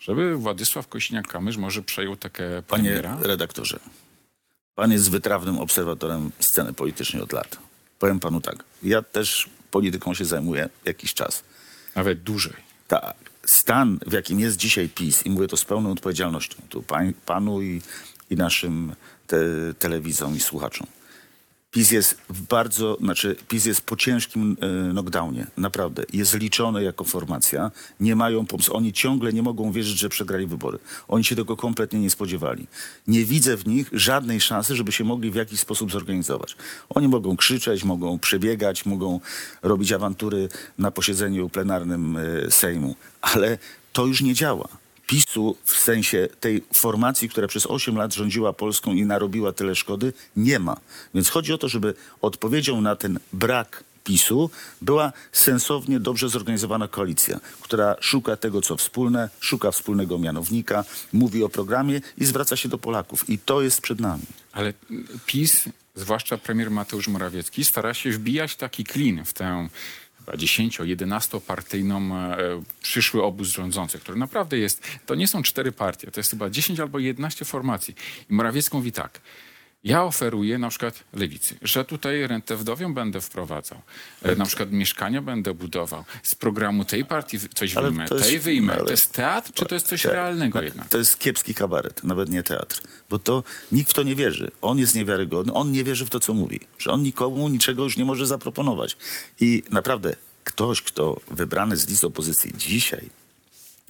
żeby 0.00 0.36
Władysław 0.36 0.88
Kośniak-Kamysz 0.88 1.58
może 1.58 1.82
przejął 1.82 2.16
taką 2.16 2.42
Panie 2.68 2.90
premiera? 2.90 3.18
redaktorze, 3.22 3.78
pan 4.74 4.92
jest 4.92 5.10
wytrawnym 5.10 5.58
obserwatorem 5.58 6.32
sceny 6.40 6.72
politycznej 6.72 7.22
od 7.22 7.32
lat. 7.32 7.56
Powiem 7.98 8.20
panu 8.20 8.40
tak, 8.40 8.64
ja 8.82 9.02
też 9.02 9.50
polityką 9.70 10.14
się 10.14 10.24
zajmuję 10.24 10.68
jakiś 10.84 11.14
czas. 11.14 11.42
Nawet 11.96 12.22
dłużej. 12.22 12.54
ta, 12.88 13.14
stan, 13.46 13.98
w 14.06 14.12
jakim 14.12 14.40
jest 14.40 14.56
dzisiaj 14.56 14.88
PiS, 14.88 15.26
i 15.26 15.30
mówię 15.30 15.48
to 15.48 15.56
z 15.56 15.64
pełną 15.64 15.92
odpowiedzialnością, 15.92 16.62
tu 16.68 16.82
pań, 16.82 17.12
panu 17.26 17.62
i, 17.62 17.82
i 18.30 18.36
naszym 18.36 18.94
te, 19.26 19.38
telewizom 19.78 20.36
i 20.36 20.40
słuchaczom, 20.40 20.86
PiS 21.72 21.90
jest 21.90 22.18
w 22.28 22.40
bardzo, 22.40 22.96
znaczy 23.00 23.36
PiS 23.48 23.64
jest 23.64 23.80
po 23.80 23.96
ciężkim 23.96 24.56
e, 24.60 24.90
knockdownie, 24.90 25.46
naprawdę. 25.56 26.04
Jest 26.12 26.34
liczony 26.34 26.82
jako 26.82 27.04
formacja, 27.04 27.70
nie 28.00 28.16
mają 28.16 28.46
pomysłu. 28.46 28.76
Oni 28.76 28.92
ciągle 28.92 29.32
nie 29.32 29.42
mogą 29.42 29.72
wierzyć, 29.72 29.98
że 29.98 30.08
przegrali 30.08 30.46
wybory. 30.46 30.78
Oni 31.08 31.24
się 31.24 31.36
tego 31.36 31.56
kompletnie 31.56 32.00
nie 32.00 32.10
spodziewali. 32.10 32.66
Nie 33.06 33.24
widzę 33.24 33.56
w 33.56 33.66
nich 33.66 33.90
żadnej 33.92 34.40
szansy, 34.40 34.76
żeby 34.76 34.92
się 34.92 35.04
mogli 35.04 35.30
w 35.30 35.34
jakiś 35.34 35.60
sposób 35.60 35.92
zorganizować. 35.92 36.56
Oni 36.88 37.08
mogą 37.08 37.36
krzyczeć, 37.36 37.84
mogą 37.84 38.18
przebiegać, 38.18 38.86
mogą 38.86 39.20
robić 39.62 39.92
awantury 39.92 40.48
na 40.78 40.90
posiedzeniu 40.90 41.48
plenarnym 41.48 42.16
e, 42.16 42.50
Sejmu, 42.50 42.96
ale 43.20 43.58
to 43.92 44.06
już 44.06 44.22
nie 44.22 44.34
działa. 44.34 44.81
PiSu 45.12 45.56
w 45.64 45.78
sensie 45.78 46.28
tej 46.40 46.62
formacji, 46.72 47.28
która 47.28 47.48
przez 47.48 47.66
8 47.66 47.96
lat 47.96 48.14
rządziła 48.14 48.52
Polską 48.52 48.92
i 48.94 49.04
narobiła 49.04 49.52
tyle 49.52 49.74
szkody, 49.74 50.12
nie 50.36 50.58
ma. 50.58 50.76
Więc 51.14 51.28
chodzi 51.28 51.52
o 51.52 51.58
to, 51.58 51.68
żeby 51.68 51.94
odpowiedzią 52.20 52.80
na 52.80 52.96
ten 52.96 53.18
brak 53.32 53.84
PiSu 54.04 54.50
była 54.82 55.12
sensownie, 55.32 56.00
dobrze 56.00 56.28
zorganizowana 56.28 56.88
koalicja, 56.88 57.40
która 57.60 57.96
szuka 58.00 58.36
tego, 58.36 58.62
co 58.62 58.76
wspólne, 58.76 59.28
szuka 59.40 59.70
wspólnego 59.70 60.18
mianownika, 60.18 60.84
mówi 61.12 61.44
o 61.44 61.48
programie 61.48 62.00
i 62.18 62.24
zwraca 62.24 62.56
się 62.56 62.68
do 62.68 62.78
Polaków. 62.78 63.30
I 63.30 63.38
to 63.38 63.62
jest 63.62 63.80
przed 63.80 64.00
nami. 64.00 64.24
Ale 64.52 64.72
PiS, 65.26 65.64
zwłaszcza 65.94 66.38
premier 66.38 66.70
Mateusz 66.70 67.08
Morawiecki, 67.08 67.64
stara 67.64 67.94
się 67.94 68.10
wbijać 68.10 68.56
taki 68.56 68.84
klin 68.84 69.24
w 69.24 69.32
tę 69.32 69.68
chyba 70.26 70.38
10-11 70.38 71.40
partyjną 71.40 72.10
przyszły 72.82 73.22
obóz 73.22 73.48
rządzący, 73.48 73.98
który 73.98 74.18
naprawdę 74.18 74.58
jest, 74.58 74.82
to 75.06 75.14
nie 75.14 75.28
są 75.28 75.42
cztery 75.42 75.72
partie, 75.72 76.10
to 76.10 76.20
jest 76.20 76.30
chyba 76.30 76.50
10 76.50 76.80
albo 76.80 76.98
11 76.98 77.44
formacji. 77.44 77.94
I 78.30 78.34
Morawiecki 78.34 78.76
mówi 78.76 78.92
tak, 78.92 79.20
ja 79.84 80.04
oferuję 80.04 80.58
na 80.58 80.68
przykład 80.68 81.04
lewicy, 81.12 81.56
że 81.62 81.84
tutaj 81.84 82.26
rentę 82.26 82.56
wdowią 82.56 82.94
będę 82.94 83.20
wprowadzał, 83.20 83.82
e, 84.22 84.36
na 84.36 84.46
przykład 84.46 84.72
mieszkania 84.72 85.22
będę 85.22 85.54
budował, 85.54 86.04
z 86.22 86.34
programu 86.34 86.84
tej 86.84 87.04
partii 87.04 87.38
coś 87.54 87.76
Ale 87.76 87.88
wyjmę, 87.90 88.08
to 88.08 88.14
jest- 88.16 88.28
tej 88.28 88.38
wyjmę. 88.40 88.72
ale- 88.74 88.84
To 88.84 88.90
jest 88.90 89.12
teatr, 89.12 89.52
czy 89.54 89.64
to 89.66 89.74
jest 89.74 89.86
coś 89.86 90.02
Tak. 90.02 90.12
realnego 90.12 90.62
jednak? 90.62 90.88
To 90.88 90.98
jest 90.98 91.18
kiepski 91.18 91.54
kabaret, 91.54 92.04
nawet 92.04 92.28
nie 92.30 92.42
teatr. 92.42 92.80
Bo 93.10 93.18
to 93.18 93.44
nikt 93.72 93.90
w 93.90 93.94
to 93.94 94.02
nie 94.02 94.16
wierzy. 94.16 94.50
On 94.62 94.78
jest 94.78 94.94
niewiarygodny, 94.94 95.52
on 95.52 95.72
nie 95.72 95.84
wierzy 95.84 96.06
w 96.06 96.10
to, 96.10 96.20
co 96.20 96.34
mówi. 96.34 96.60
Że 96.78 96.90
on 96.90 97.02
nikomu 97.02 97.48
niczego 97.48 97.84
już 97.84 97.96
nie 97.96 98.04
może 98.04 98.26
zaproponować. 98.26 98.96
I 99.40 99.62
naprawdę 99.70 100.16
ktoś, 100.44 100.82
kto 100.82 101.20
wybrany 101.30 101.76
z 101.76 101.88
list 101.88 102.04
opozycji 102.04 102.52
dzisiaj 102.56 103.08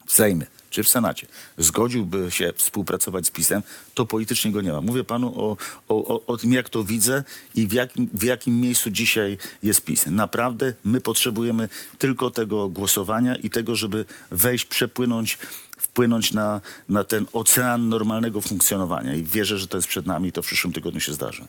w 0.07 0.13
Sejmie 0.13 0.47
czy 0.73 0.83
w 0.83 0.89
Senacie 0.89 1.27
zgodziłby 1.59 2.31
się 2.31 2.53
współpracować 2.57 3.27
z 3.27 3.31
PiSem, 3.31 3.63
to 3.95 4.07
politycznie 4.07 4.53
go 4.53 4.61
nie 4.61 4.73
ma. 4.73 4.81
Mówię 4.81 5.05
panu 5.05 5.41
o, 5.41 5.57
o, 5.89 6.27
o, 6.27 6.37
tym, 6.37 6.53
jak 6.53 6.69
to 6.69 6.85
widzę 6.85 7.25
i 7.55 7.67
w 7.67 7.73
jakim, 7.73 8.09
w 8.15 8.23
jakim 8.23 8.61
miejscu 8.61 8.91
dzisiaj 8.91 9.39
jest 9.63 9.85
PiS. 9.85 10.07
Naprawdę 10.07 10.75
my 10.85 11.01
potrzebujemy 11.01 11.69
tylko 11.99 12.31
tego 12.31 12.69
głosowania 12.69 13.37
i 13.37 13.51
tego, 13.51 13.77
żeby 13.77 14.05
wejść, 14.31 14.65
przepłynąć 14.65 15.39
wpłynąć 15.77 16.33
na, 16.33 16.61
na 16.89 17.05
ten 17.05 17.27
ocean 17.33 17.89
normalnego 17.89 18.41
funkcjonowania. 18.41 19.15
I 19.15 19.23
wierzę, 19.23 19.59
że 19.59 19.69
to 19.69 19.79
jest 19.79 19.89
przed 19.89 20.07
nami 20.07 20.29
i 20.29 20.33
to 20.33 20.43
w 20.43 20.47
przyszłym 20.47 20.73
tygodniu 20.73 21.01
się 21.01 21.13
zdarzy. 21.13 21.45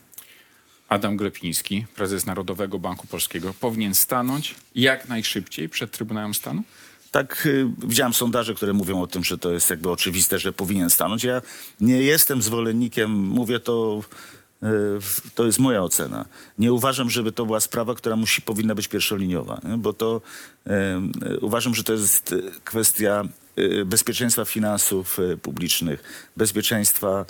Adam 0.88 1.16
Glepiński, 1.16 1.86
prezes 1.96 2.26
Narodowego 2.26 2.78
Banku 2.78 3.06
Polskiego, 3.06 3.54
powinien 3.60 3.94
stanąć 3.94 4.54
jak 4.74 5.08
najszybciej 5.08 5.68
przed 5.68 5.90
Trybunałem 5.90 6.34
Stanu? 6.34 6.62
Tak, 7.14 7.46
y, 7.46 7.66
widziałem 7.78 8.14
sondaże, 8.14 8.54
które 8.54 8.72
mówią 8.72 9.02
o 9.02 9.06
tym, 9.06 9.24
że 9.24 9.38
to 9.38 9.52
jest 9.52 9.70
jakby 9.70 9.90
oczywiste, 9.90 10.38
że 10.38 10.52
powinien 10.52 10.90
stanąć. 10.90 11.24
Ja 11.24 11.42
nie 11.80 12.02
jestem 12.02 12.42
zwolennikiem, 12.42 13.10
mówię 13.10 13.60
to, 13.60 14.02
y, 14.62 14.66
to 15.34 15.46
jest 15.46 15.58
moja 15.58 15.82
ocena. 15.82 16.24
Nie 16.58 16.72
uważam, 16.72 17.10
żeby 17.10 17.32
to 17.32 17.46
była 17.46 17.60
sprawa, 17.60 17.94
która 17.94 18.16
musi, 18.16 18.42
powinna 18.42 18.74
być 18.74 18.88
pierwszoliniowa, 18.88 19.60
nie? 19.64 19.76
bo 19.76 19.92
to 19.92 20.20
y, 20.66 21.40
uważam, 21.40 21.74
że 21.74 21.84
to 21.84 21.92
jest 21.92 22.34
kwestia 22.64 23.24
bezpieczeństwa 23.86 24.44
finansów 24.44 25.18
publicznych, 25.42 26.28
bezpieczeństwa 26.36 27.24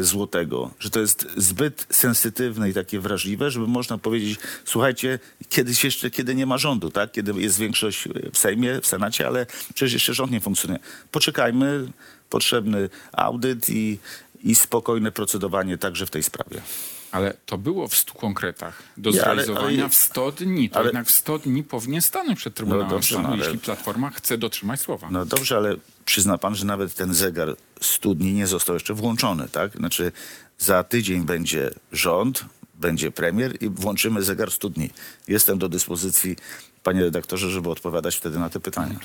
złotego, 0.00 0.70
że 0.78 0.90
to 0.90 1.00
jest 1.00 1.26
zbyt 1.36 1.86
sensytywne 1.90 2.70
i 2.70 2.74
takie 2.74 3.00
wrażliwe, 3.00 3.50
żeby 3.50 3.66
można 3.66 3.98
powiedzieć, 3.98 4.38
słuchajcie, 4.64 5.18
kiedyś 5.48 5.84
jeszcze, 5.84 6.10
kiedy 6.10 6.34
nie 6.34 6.46
ma 6.46 6.58
rządu, 6.58 6.90
tak? 6.90 7.12
kiedy 7.12 7.32
jest 7.40 7.58
większość 7.58 8.08
w 8.32 8.38
Sejmie, 8.38 8.80
w 8.80 8.86
Senacie, 8.86 9.26
ale 9.26 9.46
przecież 9.74 9.92
jeszcze 9.92 10.14
rząd 10.14 10.32
nie 10.32 10.40
funkcjonuje. 10.40 10.80
Poczekajmy, 11.10 11.86
potrzebny 12.30 12.88
audyt 13.12 13.70
i, 13.70 13.98
i 14.44 14.54
spokojne 14.54 15.12
procedowanie 15.12 15.78
także 15.78 16.06
w 16.06 16.10
tej 16.10 16.22
sprawie. 16.22 16.60
Ale 17.12 17.34
to 17.46 17.58
było 17.58 17.88
w 17.88 17.96
100 17.96 18.14
konkretach 18.14 18.82
do 18.96 19.10
ale- 19.10 19.18
zrealizowania 19.20 19.82
ale- 19.82 19.90
w 19.90 19.94
100 19.94 20.32
dni. 20.32 20.70
To 20.70 20.76
ale- 20.76 20.84
jednak 20.86 21.06
w 21.06 21.10
100 21.10 21.38
dni 21.38 21.62
powinien 21.64 22.02
stanąć 22.02 22.38
przed 22.38 22.54
Trybunałem 22.54 22.86
No 22.86 22.90
dobrze, 22.94 23.08
Stanu, 23.14 23.28
no 23.28 23.34
ale- 23.34 23.44
jeśli 23.44 23.58
Platforma 23.58 24.10
chce 24.10 24.38
dotrzymać 24.38 24.80
słowa. 24.80 25.08
No 25.10 25.26
dobrze, 25.26 25.56
ale 25.56 25.76
przyzna 26.04 26.38
pan, 26.38 26.54
że 26.54 26.66
nawet 26.66 26.94
ten 26.94 27.14
zegar 27.14 27.56
studni 27.80 28.32
nie 28.32 28.46
został 28.46 28.76
jeszcze 28.76 28.94
włączony, 28.94 29.48
tak? 29.48 29.72
Znaczy 29.76 30.12
za 30.58 30.84
tydzień 30.84 31.24
będzie 31.24 31.70
rząd, 31.92 32.44
będzie 32.74 33.10
premier 33.10 33.62
i 33.62 33.68
włączymy 33.68 34.22
zegar 34.22 34.50
studni. 34.50 34.90
Jestem 35.28 35.58
do 35.58 35.68
dyspozycji, 35.68 36.36
panie 36.82 37.00
redaktorze, 37.00 37.50
żeby 37.50 37.70
odpowiadać 37.70 38.16
wtedy 38.16 38.38
na 38.38 38.50
te 38.50 38.60
pytania. 38.60 39.00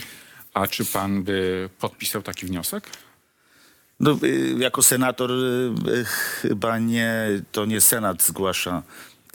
A 0.54 0.68
czy 0.68 0.86
pan 0.86 1.24
by 1.24 1.70
podpisał 1.80 2.22
taki 2.22 2.46
wniosek? 2.46 2.90
No, 4.00 4.18
y, 4.24 4.56
jako 4.58 4.84
senator 4.84 5.32
y, 5.32 6.06
chyba 6.06 6.80
nie, 6.80 7.28
to 7.52 7.66
nie 7.66 7.82
Senat 7.82 8.24
zgłasza, 8.24 8.84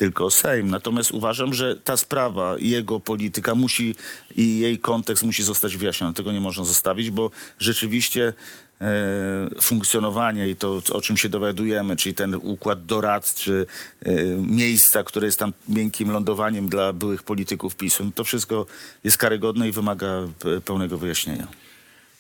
tylko 0.03 0.31
Sejm. 0.31 0.71
Natomiast 0.71 1.11
uważam, 1.11 1.55
że 1.55 1.77
ta 1.77 1.97
sprawa 1.97 2.57
jego 2.59 3.01
polityka 3.01 3.55
musi 3.55 3.95
i 4.37 4.59
jej 4.59 4.79
kontekst 4.79 5.25
musi 5.25 5.43
zostać 5.43 5.77
wyjaśniony. 5.77 6.15
Tego 6.15 6.33
nie 6.33 6.41
można 6.41 6.65
zostawić, 6.65 7.11
bo 7.11 7.31
rzeczywiście 7.59 8.33
e, 8.81 9.61
funkcjonowanie 9.61 10.49
i 10.49 10.57
to, 10.57 10.83
o 10.93 11.01
czym 11.01 11.17
się 11.17 11.29
dowiadujemy, 11.29 11.97
czyli 11.97 12.15
ten 12.15 12.35
układ 12.35 12.87
doradczy, 12.87 13.67
e, 14.03 14.13
miejsca, 14.37 15.05
które 15.05 15.27
jest 15.27 15.39
tam 15.39 15.53
miękkim 15.69 16.11
lądowaniem 16.11 16.69
dla 16.69 16.93
byłych 16.93 17.23
polityków 17.23 17.77
PiSu, 17.77 18.11
to 18.15 18.25
wszystko 18.25 18.67
jest 19.05 19.19
karygodne 19.19 19.69
i 19.69 19.73
wymaga 19.73 20.07
e, 20.07 20.61
pełnego 20.61 20.99
wyjaśnienia. 20.99 21.47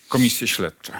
Komisje 0.08 0.48
śledcze. 0.48 0.92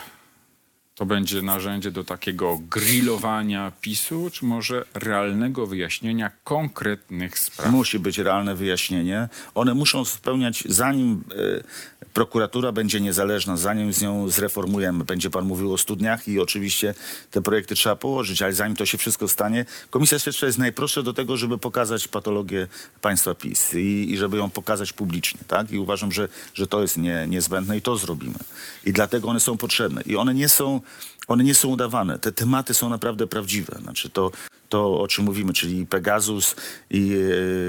To 1.02 1.06
będzie 1.06 1.42
narzędzie 1.42 1.90
do 1.90 2.04
takiego 2.04 2.58
grillowania 2.70 3.72
PiSu, 3.80 4.30
czy 4.32 4.44
może 4.44 4.84
realnego 4.94 5.66
wyjaśnienia 5.66 6.30
konkretnych 6.44 7.38
spraw? 7.38 7.72
Musi 7.72 7.98
być 7.98 8.18
realne 8.18 8.54
wyjaśnienie. 8.54 9.28
One 9.54 9.74
muszą 9.74 10.04
spełniać, 10.04 10.64
zanim 10.68 11.24
e, 11.30 12.04
prokuratura 12.12 12.72
będzie 12.72 13.00
niezależna, 13.00 13.56
zanim 13.56 13.92
z 13.92 14.02
nią 14.02 14.28
zreformujemy. 14.28 15.04
Będzie 15.04 15.30
pan 15.30 15.44
mówił 15.44 15.72
o 15.72 15.78
studniach 15.78 16.28
i 16.28 16.40
oczywiście 16.40 16.94
te 17.30 17.42
projekty 17.42 17.74
trzeba 17.74 17.96
położyć, 17.96 18.42
ale 18.42 18.52
zanim 18.52 18.76
to 18.76 18.86
się 18.86 18.98
wszystko 18.98 19.28
stanie, 19.28 19.64
Komisja 19.90 20.18
Śledcza 20.18 20.46
jest 20.46 20.58
najprostsza 20.58 21.02
do 21.02 21.12
tego, 21.12 21.36
żeby 21.36 21.58
pokazać 21.58 22.08
patologię 22.08 22.68
państwa 23.00 23.34
PiS 23.34 23.74
i, 23.74 24.12
i 24.12 24.16
żeby 24.16 24.36
ją 24.36 24.50
pokazać 24.50 24.92
publicznie. 24.92 25.40
Tak? 25.48 25.70
I 25.70 25.78
uważam, 25.78 26.12
że, 26.12 26.28
że 26.54 26.66
to 26.66 26.82
jest 26.82 26.96
nie, 26.96 27.26
niezbędne 27.28 27.76
i 27.76 27.82
to 27.82 27.96
zrobimy. 27.96 28.38
I 28.84 28.92
dlatego 28.92 29.28
one 29.28 29.40
są 29.40 29.56
potrzebne. 29.56 30.02
I 30.06 30.16
one 30.16 30.34
nie 30.34 30.48
są, 30.48 30.80
one 31.28 31.44
nie 31.44 31.54
są 31.54 31.68
udawane. 31.68 32.18
Te 32.18 32.32
tematy 32.32 32.74
są 32.74 32.88
naprawdę 32.88 33.26
prawdziwe. 33.26 33.78
Znaczy 33.82 34.10
to, 34.10 34.30
to 34.68 35.00
o 35.00 35.08
czym 35.08 35.24
mówimy, 35.24 35.52
czyli 35.52 35.86
Pegasus 35.86 36.56
i 36.90 37.14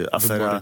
e, 0.05 0.15
afera 0.15 0.61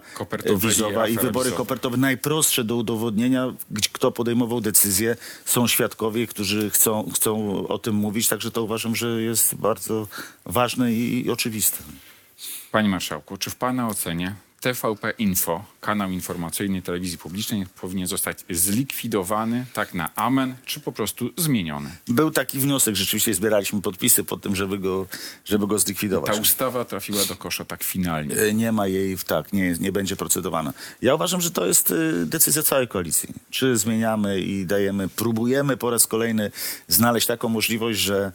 i 0.54 0.58
wizowa 0.58 1.08
i, 1.08 1.12
afera 1.12 1.28
wybory 1.28 1.46
wizowa. 1.46 1.58
kopertowe. 1.58 1.98
Najprostsze 1.98 2.64
do 2.64 2.76
udowodnienia, 2.76 3.54
kto 3.94 4.12
podejmował 4.12 4.62
decyzję, 4.62 5.16
są 5.46 5.68
świadkowie, 5.68 6.28
którzy 6.28 6.70
chcą, 6.70 7.10
chcą 7.16 7.68
o 7.68 7.78
tym 7.80 7.96
mówić. 7.96 8.28
Także 8.28 8.52
to 8.52 8.64
uważam, 8.64 8.96
że 8.96 9.22
jest 9.22 9.56
bardzo 9.56 10.08
ważne 10.46 10.94
i, 10.94 11.26
i 11.26 11.32
oczywiste. 11.32 11.78
Panie 12.72 12.90
Marszałku, 12.90 13.38
czy 13.38 13.50
w 13.50 13.56
Pana 13.56 13.88
ocenie 13.88 14.36
TVP 14.62 15.12
Info, 15.18 15.66
kanał 15.82 16.12
informacyjny 16.12 16.82
telewizji 16.82 17.18
publicznej, 17.18 17.66
powinien 17.82 18.08
zostać 18.08 18.38
zlikwidowany 18.50 19.66
tak 19.74 19.94
na 19.94 20.16
amen, 20.16 20.56
czy 20.66 20.80
po 20.80 20.92
prostu 20.92 21.30
zmieniony? 21.38 21.90
Był 22.08 22.32
taki 22.32 22.60
wniosek, 22.60 22.96
rzeczywiście 22.96 23.34
zbieraliśmy 23.34 23.82
podpisy 23.82 24.24
pod 24.24 24.42
tym, 24.42 24.56
żeby 24.56 24.80
go, 24.80 25.08
żeby 25.46 25.68
go 25.68 25.80
zlikwidować. 25.80 26.36
Ta 26.36 26.42
ustawa 26.42 26.86
trafiła 26.86 27.26
do 27.26 27.36
kosza 27.36 27.66
tak 27.66 27.84
finalnie. 27.84 28.36
E, 28.36 28.54
Nie 28.54 28.72
ma 28.72 28.88
jej, 28.88 29.18
tak, 29.18 29.54
nie, 29.54 29.76
nie 29.80 29.92
będzie 29.92 30.16
procedowana. 30.16 30.74
Ja 31.02 31.16
uważam, 31.16 31.42
że 31.42 31.52
to 31.52 31.66
jest 31.66 31.92
e, 31.92 32.26
decyzja 32.26 32.64
całej 32.64 32.88
koalicji. 32.88 33.30
Czy 33.50 33.78
zmieniamy 33.78 34.40
i 34.42 34.66
dajemy, 34.66 35.10
próbujemy 35.10 35.78
po 35.78 35.90
raz 35.92 36.08
kolejny 36.08 36.52
znaleźć 36.88 37.28
taką 37.28 37.50
możliwość, 37.50 38.00
że, 38.00 38.32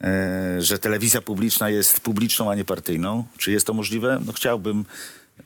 e, 0.00 0.62
że 0.62 0.78
telewizja 0.78 1.20
publiczna 1.20 1.70
jest 1.70 2.00
publiczną, 2.00 2.50
a 2.50 2.54
nie 2.54 2.64
partyjną. 2.64 3.24
Czy 3.38 3.52
jest 3.52 3.66
to 3.66 3.74
możliwe? 3.74 4.22
No 4.26 4.32
chciałbym, 4.32 4.84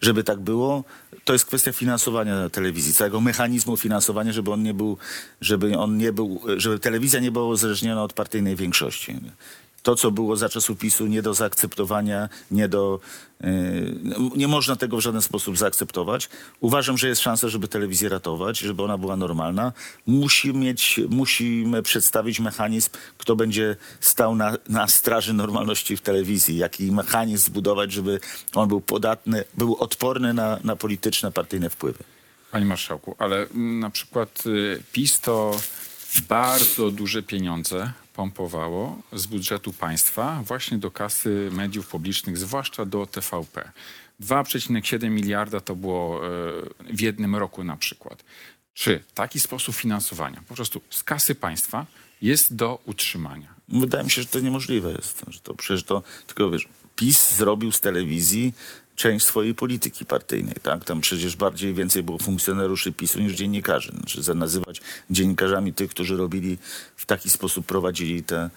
żeby 0.00 0.24
tak 0.24 0.40
było. 0.40 0.84
To 1.24 1.32
jest 1.32 1.46
kwestia 1.46 1.72
finansowania 1.72 2.50
telewizji, 2.50 2.94
całego 2.94 3.20
mechanizmu 3.20 3.76
finansowania, 3.76 4.32
żeby 4.32 4.52
on 4.52 4.62
nie 4.62 4.74
był, 4.74 4.96
żeby 5.40 5.78
on 5.78 5.96
nie 5.96 6.12
był, 6.12 6.40
żeby 6.56 6.78
telewizja 6.78 7.20
nie 7.20 7.30
była 7.30 7.46
uzależniona 7.46 8.02
od 8.02 8.12
partyjnej 8.12 8.56
większości. 8.56 9.16
To, 9.82 9.96
co 9.96 10.10
było 10.10 10.36
za 10.36 10.48
czasów 10.48 10.78
PiSu, 10.78 11.06
nie 11.06 11.22
do 11.22 11.34
zaakceptowania, 11.34 12.28
nie 12.50 12.68
do... 12.68 13.00
Yy, 13.40 13.50
nie 14.36 14.48
można 14.48 14.76
tego 14.76 14.96
w 14.96 15.00
żaden 15.00 15.22
sposób 15.22 15.58
zaakceptować. 15.58 16.28
Uważam, 16.60 16.98
że 16.98 17.08
jest 17.08 17.22
szansa, 17.22 17.48
żeby 17.48 17.68
telewizję 17.68 18.08
ratować, 18.08 18.58
żeby 18.58 18.82
ona 18.82 18.98
była 18.98 19.16
normalna. 19.16 19.72
Musi 20.06 20.54
mieć, 20.54 21.00
musimy 21.08 21.82
przedstawić 21.82 22.40
mechanizm, 22.40 22.90
kto 23.18 23.36
będzie 23.36 23.76
stał 24.00 24.34
na, 24.34 24.56
na 24.68 24.88
straży 24.88 25.32
normalności 25.32 25.96
w 25.96 26.00
telewizji. 26.00 26.56
Jaki 26.56 26.92
mechanizm 26.92 27.46
zbudować, 27.46 27.92
żeby 27.92 28.20
on 28.54 28.68
był 28.68 28.80
podatny, 28.80 29.44
był 29.54 29.76
odporny 29.76 30.34
na, 30.34 30.58
na 30.64 30.76
polityczne, 30.76 31.32
partyjne 31.32 31.70
wpływy. 31.70 32.04
Panie 32.50 32.66
marszałku, 32.66 33.16
ale 33.18 33.46
na 33.54 33.90
przykład 33.90 34.42
y, 34.46 34.82
PiS 34.92 35.20
to 35.20 35.60
bardzo 36.28 36.90
duże 36.90 37.22
pieniądze 37.22 37.92
pompowało 38.20 38.98
z 39.12 39.26
budżetu 39.26 39.72
państwa 39.72 40.42
właśnie 40.44 40.78
do 40.78 40.90
kasy 40.90 41.48
mediów 41.52 41.86
publicznych, 41.88 42.38
zwłaszcza 42.38 42.84
do 42.84 43.06
TVP. 43.06 43.72
2,7 44.20 45.10
miliarda 45.10 45.60
to 45.60 45.76
było 45.76 46.26
e, 46.26 46.30
w 46.96 47.00
jednym 47.00 47.36
roku 47.36 47.64
na 47.64 47.76
przykład. 47.76 48.24
Czy 48.74 49.02
taki 49.14 49.40
sposób 49.40 49.74
finansowania 49.74 50.42
po 50.48 50.54
prostu 50.54 50.80
z 50.90 51.02
kasy 51.02 51.34
państwa 51.34 51.86
jest 52.22 52.54
do 52.54 52.78
utrzymania? 52.86 53.54
Wydaje 53.68 54.04
mi 54.04 54.10
się, 54.10 54.22
że 54.22 54.28
to 54.28 54.40
niemożliwe 54.40 54.92
jest. 54.92 55.22
Że 55.28 55.40
to 55.40 55.54
przecież 55.54 55.84
to, 55.84 56.02
tylko 56.26 56.50
wiesz, 56.50 56.68
PiS 56.96 57.36
zrobił 57.36 57.72
z 57.72 57.80
telewizji 57.80 58.54
część 59.00 59.26
swojej 59.26 59.54
polityki 59.54 60.04
partyjnej, 60.04 60.54
tak? 60.62 60.84
Tam 60.84 61.00
przecież 61.00 61.36
bardziej 61.36 61.74
więcej 61.74 62.02
było 62.02 62.18
funkcjonariuszy 62.18 62.92
PiSu 62.92 63.20
niż 63.20 63.32
dziennikarzy. 63.32 63.92
Znaczy 63.92 64.34
nazywać 64.34 64.80
dziennikarzami 65.10 65.72
tych, 65.72 65.90
którzy 65.90 66.16
robili 66.16 66.58
w 66.96 67.06
taki 67.06 67.30
sposób, 67.30 67.66
prowadzili 67.66 68.22
te, 68.22 68.50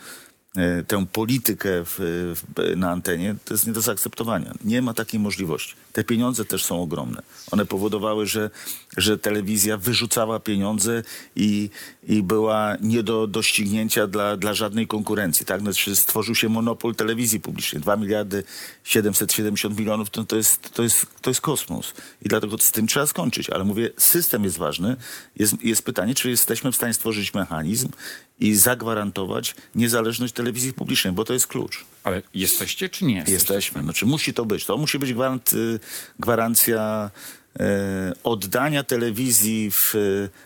tę 0.88 1.06
politykę 1.12 1.70
w, 1.86 1.96
w, 2.36 2.78
na 2.78 2.92
antenie, 2.92 3.36
to 3.46 3.54
jest 3.54 3.68
nie 3.68 3.74
do 3.74 3.82
zaakceptowania. 3.82 4.54
Nie 4.64 4.82
ma 4.82 4.94
takiej 4.94 5.20
możliwości. 5.20 5.76
Te 5.94 6.04
pieniądze 6.04 6.46
też 6.46 6.66
są 6.66 6.82
ogromne. 6.82 7.22
One 7.52 7.66
powodowały, 7.66 8.26
że, 8.26 8.50
że 8.98 9.18
telewizja 9.18 9.78
wyrzucała 9.78 10.40
pieniądze 10.40 11.04
i, 11.36 11.70
i 12.08 12.24
była 12.24 12.78
nie 12.82 13.04
do 13.04 13.28
doścignięcia 13.28 14.08
dla, 14.08 14.38
dla 14.38 14.54
żadnej 14.54 14.88
konkurencji. 14.88 15.46
Tak? 15.46 15.62
Znaczy 15.62 15.96
stworzył 15.96 16.36
się 16.36 16.50
monopol 16.50 16.96
telewizji 16.96 17.40
publicznej. 17.40 17.82
2 17.82 17.96
miliardy 17.96 18.44
770 18.84 19.80
milionów 19.80 20.10
to, 20.10 20.24
to, 20.24 20.36
jest, 20.36 20.74
to, 20.74 20.84
jest, 20.84 21.06
to 21.22 21.30
jest 21.30 21.42
kosmos. 21.42 21.94
I 22.22 22.30
dlatego 22.30 22.58
z 22.58 22.72
tym 22.72 22.88
trzeba 22.88 23.06
skończyć. 23.06 23.50
Ale 23.50 23.64
mówię, 23.64 23.90
system 23.98 24.44
jest 24.44 24.58
ważny. 24.58 24.96
Jest, 25.36 25.64
jest 25.64 25.84
pytanie, 25.84 26.16
czy 26.16 26.30
jesteśmy 26.30 26.72
w 26.72 26.76
stanie 26.76 26.94
stworzyć 26.94 27.34
mechanizm 27.34 27.90
i 28.40 28.56
zagwarantować 28.56 29.56
niezależność 29.76 30.34
telewizji 30.34 30.74
publicznej, 30.74 31.14
bo 31.14 31.26
to 31.26 31.34
jest 31.34 31.48
klucz. 31.48 31.86
Ale 32.04 32.22
jesteście 32.34 32.90
czy 32.90 33.06
nie 33.06 33.16
jesteście? 33.16 33.34
Jesteśmy. 33.34 33.84
Znaczy 33.84 34.06
musi 34.06 34.34
to 34.34 34.46
być. 34.46 34.66
To 34.66 34.78
musi 34.78 35.00
być 35.00 35.14
gwarant, 35.14 35.54
y, 35.54 35.80
gwarancja 36.20 37.12
e, 37.60 38.14
oddania 38.24 38.84
telewizji 38.84 39.72
w 39.72 39.94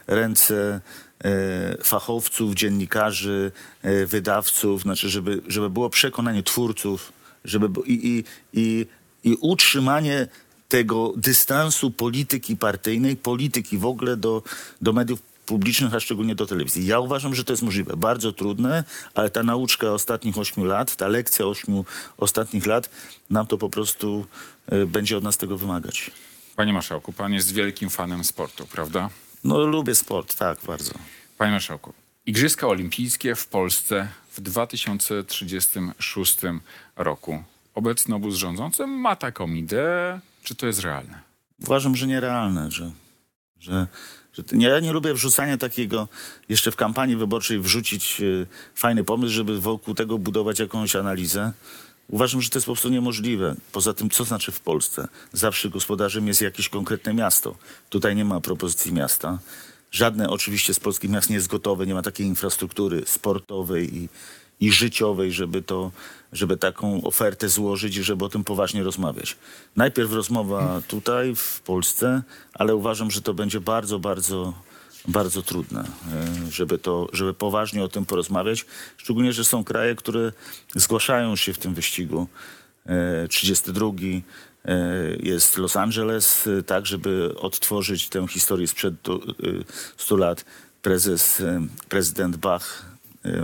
ręce 0.07 0.81
e, 1.23 1.83
fachowców, 1.83 2.55
dziennikarzy, 2.55 3.51
e, 3.81 4.05
wydawców, 4.05 4.81
znaczy 4.81 5.09
żeby, 5.09 5.41
żeby 5.47 5.69
było 5.69 5.89
przekonanie 5.89 6.43
twórców, 6.43 7.13
żeby 7.45 7.67
i, 7.85 7.93
i, 7.93 8.23
i, 8.53 8.85
i 9.23 9.37
utrzymanie 9.41 10.27
tego 10.69 11.13
dystansu 11.17 11.91
polityki 11.91 12.57
partyjnej, 12.57 13.15
polityki 13.15 13.77
w 13.77 13.85
ogóle 13.85 14.17
do, 14.17 14.43
do 14.81 14.93
mediów 14.93 15.19
publicznych, 15.47 15.93
a 15.93 15.99
szczególnie 15.99 16.35
do 16.35 16.45
telewizji. 16.45 16.85
Ja 16.85 16.99
uważam, 16.99 17.35
że 17.35 17.43
to 17.43 17.53
jest 17.53 17.63
możliwe. 17.63 17.97
Bardzo 17.97 18.33
trudne, 18.33 18.83
ale 19.13 19.29
ta 19.29 19.43
nauczka 19.43 19.91
ostatnich 19.91 20.37
ośmiu 20.37 20.65
lat, 20.65 20.95
ta 20.95 21.07
lekcja 21.07 21.45
ośmiu 21.45 21.85
ostatnich 22.17 22.65
lat 22.65 22.89
nam 23.29 23.47
to 23.47 23.57
po 23.57 23.69
prostu 23.69 24.25
e, 24.67 24.85
będzie 24.85 25.17
od 25.17 25.23
nas 25.23 25.37
tego 25.37 25.57
wymagać. 25.57 26.11
Panie 26.55 26.73
marszałku, 26.73 27.13
pan 27.13 27.33
jest 27.33 27.53
wielkim 27.53 27.89
fanem 27.89 28.23
sportu, 28.23 28.67
prawda? 28.67 29.09
No 29.43 29.59
lubię 29.59 29.95
sport, 29.95 30.35
tak, 30.35 30.59
bardzo. 30.67 30.93
Panie 31.37 31.51
marszałku, 31.51 31.93
Igrzyska 32.25 32.67
Olimpijskie 32.67 33.35
w 33.35 33.47
Polsce 33.47 34.07
w 34.31 34.41
2036 34.41 36.37
roku. 36.95 37.43
Obecny 37.75 38.15
obóz 38.15 38.35
rządzący 38.35 38.87
ma 38.87 39.15
taką 39.15 39.47
ideę. 39.47 40.19
Czy 40.43 40.55
to 40.55 40.67
jest 40.67 40.79
realne? 40.79 41.21
Uważam, 41.63 41.95
że 41.95 42.07
nierealne, 42.07 42.71
że, 42.71 42.91
że, 43.59 43.87
ja 44.51 44.79
nie 44.79 44.91
lubię 44.91 45.13
wrzucania 45.13 45.57
takiego, 45.57 46.07
jeszcze 46.49 46.71
w 46.71 46.75
kampanii 46.75 47.15
wyborczej 47.15 47.59
wrzucić 47.59 48.21
e, 48.21 48.45
fajny 48.75 49.03
pomysł, 49.03 49.33
żeby 49.33 49.61
wokół 49.61 49.93
tego 49.93 50.17
budować 50.17 50.59
jakąś 50.59 50.95
analizę. 50.95 51.51
Uważam, 52.09 52.41
że 52.41 52.49
to 52.49 52.57
jest 52.57 52.65
po 52.65 52.71
prostu 52.71 52.89
niemożliwe. 52.89 53.55
Poza 53.71 53.93
tym, 53.93 54.09
co 54.09 54.23
znaczy 54.23 54.51
w 54.51 54.59
Polsce? 54.59 55.07
Zawsze 55.33 55.69
gospodarzem 55.69 56.27
jest 56.27 56.41
jakieś 56.41 56.69
konkretne 56.69 57.13
miasto. 57.13 57.55
Tutaj 57.89 58.15
nie 58.15 58.25
ma 58.25 58.41
propozycji 58.41 58.93
miasta. 58.93 59.39
Żadne 59.91 60.29
oczywiście 60.29 60.73
z 60.73 60.79
polskich 60.79 61.09
miast 61.09 61.29
nie 61.29 61.35
jest 61.35 61.47
gotowe, 61.47 61.85
nie 61.85 61.93
ma 61.93 62.01
takiej 62.01 62.27
infrastruktury 62.27 63.03
sportowej 63.05 63.95
i, 63.97 64.09
i 64.59 64.71
życiowej, 64.71 65.31
żeby, 65.31 65.61
to, 65.61 65.91
żeby 66.33 66.57
taką 66.57 67.03
ofertę 67.03 67.49
złożyć 67.49 67.97
i 67.97 68.03
żeby 68.03 68.25
o 68.25 68.29
tym 68.29 68.43
poważnie 68.43 68.83
rozmawiać. 68.83 69.37
Najpierw 69.75 70.13
rozmowa 70.13 70.81
tutaj, 70.87 71.35
w 71.35 71.59
Polsce, 71.59 72.21
ale 72.53 72.75
uważam, 72.75 73.11
że 73.11 73.21
to 73.21 73.33
będzie 73.33 73.59
bardzo, 73.59 73.99
bardzo, 73.99 74.53
bardzo 75.07 75.41
trudne, 75.41 75.81
e, 75.81 76.51
żeby, 76.51 76.77
to, 76.77 77.07
żeby 77.13 77.33
poważnie 77.33 77.83
o 77.83 77.87
tym 77.87 78.05
porozmawiać. 78.05 78.65
Szczególnie, 78.97 79.33
że 79.33 79.45
są 79.45 79.63
kraje, 79.63 79.95
które 79.95 80.31
zgłaszają 80.75 81.35
się 81.35 81.53
w 81.53 81.57
tym 81.57 81.73
wyścigu. 81.73 82.27
E, 82.85 83.27
32 83.27 83.91
e, 84.65 84.77
jest 85.19 85.57
Los 85.57 85.75
Angeles, 85.75 86.47
e, 86.47 86.63
tak, 86.63 86.85
żeby 86.85 87.35
odtworzyć 87.39 88.09
tę 88.09 88.27
historię 88.27 88.67
sprzed 88.67 88.95
du- 89.03 89.21
e, 89.21 89.33
100 89.97 90.17
lat. 90.17 90.45
Prezes, 90.81 91.39
e, 91.41 91.67
prezydent 91.89 92.37
Bach 92.37 92.85
e, 92.93 92.96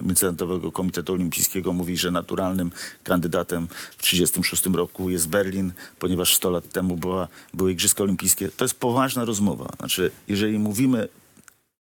Międzynarodowego 0.03 0.71
Komitetu 0.71 1.13
Olimpijskiego 1.13 1.73
mówi, 1.73 1.97
że 1.97 2.11
naturalnym 2.11 2.71
kandydatem 3.03 3.67
w 3.67 4.01
1936 4.01 4.75
roku 4.75 5.09
jest 5.09 5.29
Berlin, 5.29 5.71
ponieważ 5.99 6.35
100 6.35 6.49
lat 6.49 6.69
temu 6.69 6.97
była, 6.97 7.27
były 7.53 7.71
Igrzyska 7.71 8.03
Olimpijskie. 8.03 8.49
To 8.49 8.65
jest 8.65 8.79
poważna 8.79 9.25
rozmowa. 9.25 9.69
Znaczy, 9.79 10.11
jeżeli 10.27 10.59
mówimy 10.59 11.07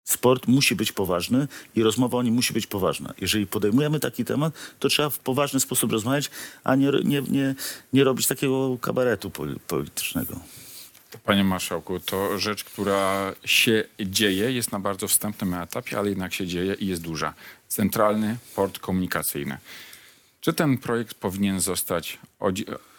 sport 0.09 0.47
musi 0.47 0.75
być 0.75 0.91
poważny 0.91 1.47
i 1.75 1.83
rozmowa 1.83 2.17
o 2.17 2.23
nim 2.23 2.33
musi 2.33 2.53
być 2.53 2.67
poważna. 2.67 3.13
Jeżeli 3.21 3.47
podejmujemy 3.47 3.99
taki 3.99 4.25
temat, 4.25 4.53
to 4.79 4.89
trzeba 4.89 5.09
w 5.09 5.19
poważny 5.19 5.59
sposób 5.59 5.91
rozmawiać, 5.91 6.29
a 6.63 6.75
nie, 6.75 6.91
nie, 7.03 7.21
nie, 7.21 7.55
nie 7.93 8.03
robić 8.03 8.27
takiego 8.27 8.77
kabaretu 8.81 9.29
poli- 9.29 9.59
politycznego. 9.67 10.39
Panie 11.23 11.43
marszałku, 11.43 11.99
to 11.99 12.39
rzecz, 12.39 12.63
która 12.63 13.33
się 13.45 13.83
dzieje, 13.99 14.51
jest 14.51 14.71
na 14.71 14.79
bardzo 14.79 15.07
wstępnym 15.07 15.53
etapie, 15.53 15.99
ale 15.99 16.09
jednak 16.09 16.33
się 16.33 16.47
dzieje 16.47 16.73
i 16.73 16.87
jest 16.87 17.01
duża. 17.01 17.33
Centralny 17.69 18.37
port 18.55 18.79
komunikacyjny. 18.79 19.57
Czy 20.41 20.53
ten 20.53 20.77
projekt 20.77 21.13
powinien 21.13 21.59
zostać, 21.59 22.19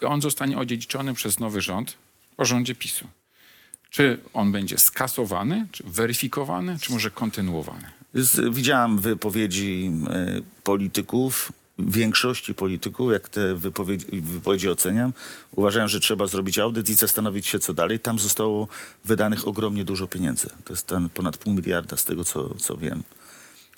on 0.06 0.22
zostanie 0.22 0.58
odziedziczony 0.58 1.14
przez 1.14 1.40
nowy 1.40 1.60
rząd 1.60 1.96
po 2.36 2.44
rządzie 2.44 2.74
PiSu? 2.74 3.06
Czy 3.90 4.18
on 4.32 4.52
będzie 4.52 4.78
skasowany, 4.78 5.66
czy 5.72 5.84
weryfikowany, 5.86 6.78
czy 6.80 6.92
może 6.92 7.10
kontynuowany? 7.10 7.90
Widziałem 8.50 8.98
wypowiedzi 8.98 9.92
e, 10.10 10.40
polityków, 10.64 11.52
większości 11.78 12.54
polityków, 12.54 13.12
jak 13.12 13.28
te 13.28 13.54
wypowiedzi, 13.54 14.06
wypowiedzi 14.20 14.68
oceniam. 14.68 15.12
Uważają, 15.56 15.88
że 15.88 16.00
trzeba 16.00 16.26
zrobić 16.26 16.58
audyt 16.58 16.90
i 16.90 16.94
zastanowić 16.94 17.46
się, 17.46 17.58
co 17.58 17.74
dalej. 17.74 18.00
Tam 18.00 18.18
zostało 18.18 18.68
wydanych 19.04 19.48
ogromnie 19.48 19.84
dużo 19.84 20.06
pieniędzy. 20.06 20.48
To 20.64 20.72
jest 20.72 20.86
ten 20.86 21.08
ponad 21.08 21.36
pół 21.36 21.54
miliarda 21.54 21.96
z 21.96 22.04
tego, 22.04 22.24
co, 22.24 22.54
co 22.54 22.76
wiem. 22.76 23.02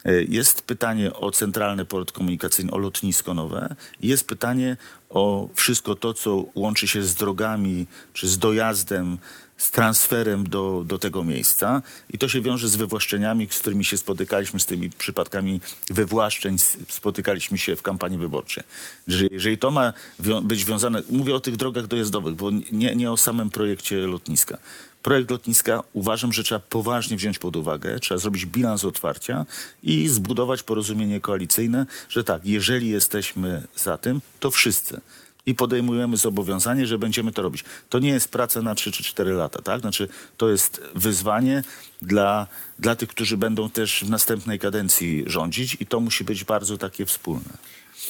E, 0.05 0.23
Jest 0.23 0.63
pytanie 0.63 1.13
o 1.15 1.31
centralny 1.31 1.85
port 1.85 2.13
komunikacyjny, 2.13 2.71
o 2.73 2.79
lotnisko 2.79 3.35
nowe. 3.35 3.75
Jest 4.03 4.27
pytanie 4.27 4.77
o 5.11 5.49
wszystko 5.55 5.95
to, 5.95 6.15
co 6.15 6.45
łączy 6.55 6.89
się 6.89 7.03
z 7.03 7.15
drogami, 7.15 7.87
czy 8.13 8.29
z 8.29 8.39
dojazdem, 8.39 9.19
z 9.57 9.71
transferem 9.71 10.49
do, 10.49 10.85
do 10.87 10.99
tego 10.99 11.25
miejsca. 11.25 11.83
I 12.11 12.19
to 12.19 12.29
się 12.29 12.41
wiąże 12.41 12.69
z 12.69 12.77
wywłaszczeniami, 12.77 13.49
z 13.51 13.59
którymi 13.59 13.85
się 13.85 13.99
spotykaliśmy, 13.99 14.61
z 14.61 14.67
tymi 14.67 14.91
przypadkami 14.91 15.61
wywłaszczeń 15.91 16.57
spotykaliśmy 16.89 17.59
się 17.59 17.77
w 17.77 17.83
kampanii 17.83 18.19
wyborczej. 18.19 18.65
Że 19.09 19.27
jeżeli 19.31 19.59
to 19.59 19.71
ma 19.71 19.93
wią- 20.21 20.41
być 20.45 20.65
wiązane, 20.65 21.03
mówię 21.11 21.35
o 21.35 21.41
tych 21.41 21.57
drogach 21.57 21.87
dojazdowych, 21.87 22.35
bo 22.35 22.51
nie, 22.73 22.97
nie 22.97 23.11
o 23.13 23.17
samym 23.17 23.51
projekcie 23.51 23.97
lotniska. 23.97 24.59
Projekt 25.03 25.31
lotniska 25.31 25.83
uważam, 25.93 26.33
że 26.33 26.45
trzeba 26.45 26.61
poważnie 26.61 27.17
wziąć 27.17 27.39
pod 27.39 27.57
uwagę, 27.57 27.99
trzeba 27.99 28.19
zrobić 28.19 28.47
bilans 28.47 28.85
otwarcia 28.85 29.47
i 29.83 30.09
zbudować 30.09 30.63
porozumienie 30.63 31.21
koalicyjne, 31.21 31.87
że 32.09 32.25
tak, 32.25 32.47
jeżeli 32.47 32.89
jesteśmy 32.89 33.63
za 33.77 33.99
tym, 33.99 34.21
to 34.41 34.51
wszyscy. 34.51 35.01
I 35.47 35.55
podejmujemy 35.55 36.17
zobowiązanie, 36.17 36.87
że 36.87 36.99
będziemy 36.99 37.33
to 37.33 37.43
robić. 37.43 37.65
To 37.89 37.99
nie 37.99 38.09
jest 38.09 38.29
praca 38.29 38.63
na 38.63 38.75
3 38.75 38.93
czy 38.93 39.05
4 39.05 39.33
lata, 39.33 39.63
tak? 39.63 39.81
Znaczy, 39.81 40.09
to 40.37 40.51
jest 40.51 40.83
wyzwanie 40.95 41.63
dla, 42.03 42.47
dla 42.79 42.97
tych, 42.97 43.09
którzy 43.09 43.37
będą 43.37 43.71
też 43.71 44.05
w 44.05 44.11
następnej 44.11 44.59
kadencji 44.59 45.25
rządzić 45.27 45.77
i 45.81 45.87
to 45.87 46.01
musi 46.01 46.25
być 46.25 46.45
bardzo 46.45 46.79
takie 46.79 47.07
wspólne. 47.07 47.59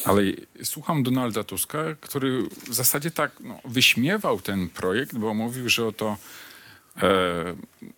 Ale 0.05 0.23
słucham 0.63 1.03
Donalda 1.03 1.45
Tuska, 1.45 1.85
który 2.01 2.49
w 2.69 2.75
zasadzie 2.75 3.11
tak 3.11 3.33
no, 3.41 3.61
wyśmiewał 3.65 4.41
ten 4.41 4.69
projekt, 4.69 5.19
bo 5.19 5.35
mówił, 5.35 5.69
że 5.69 5.87
oto 5.87 6.17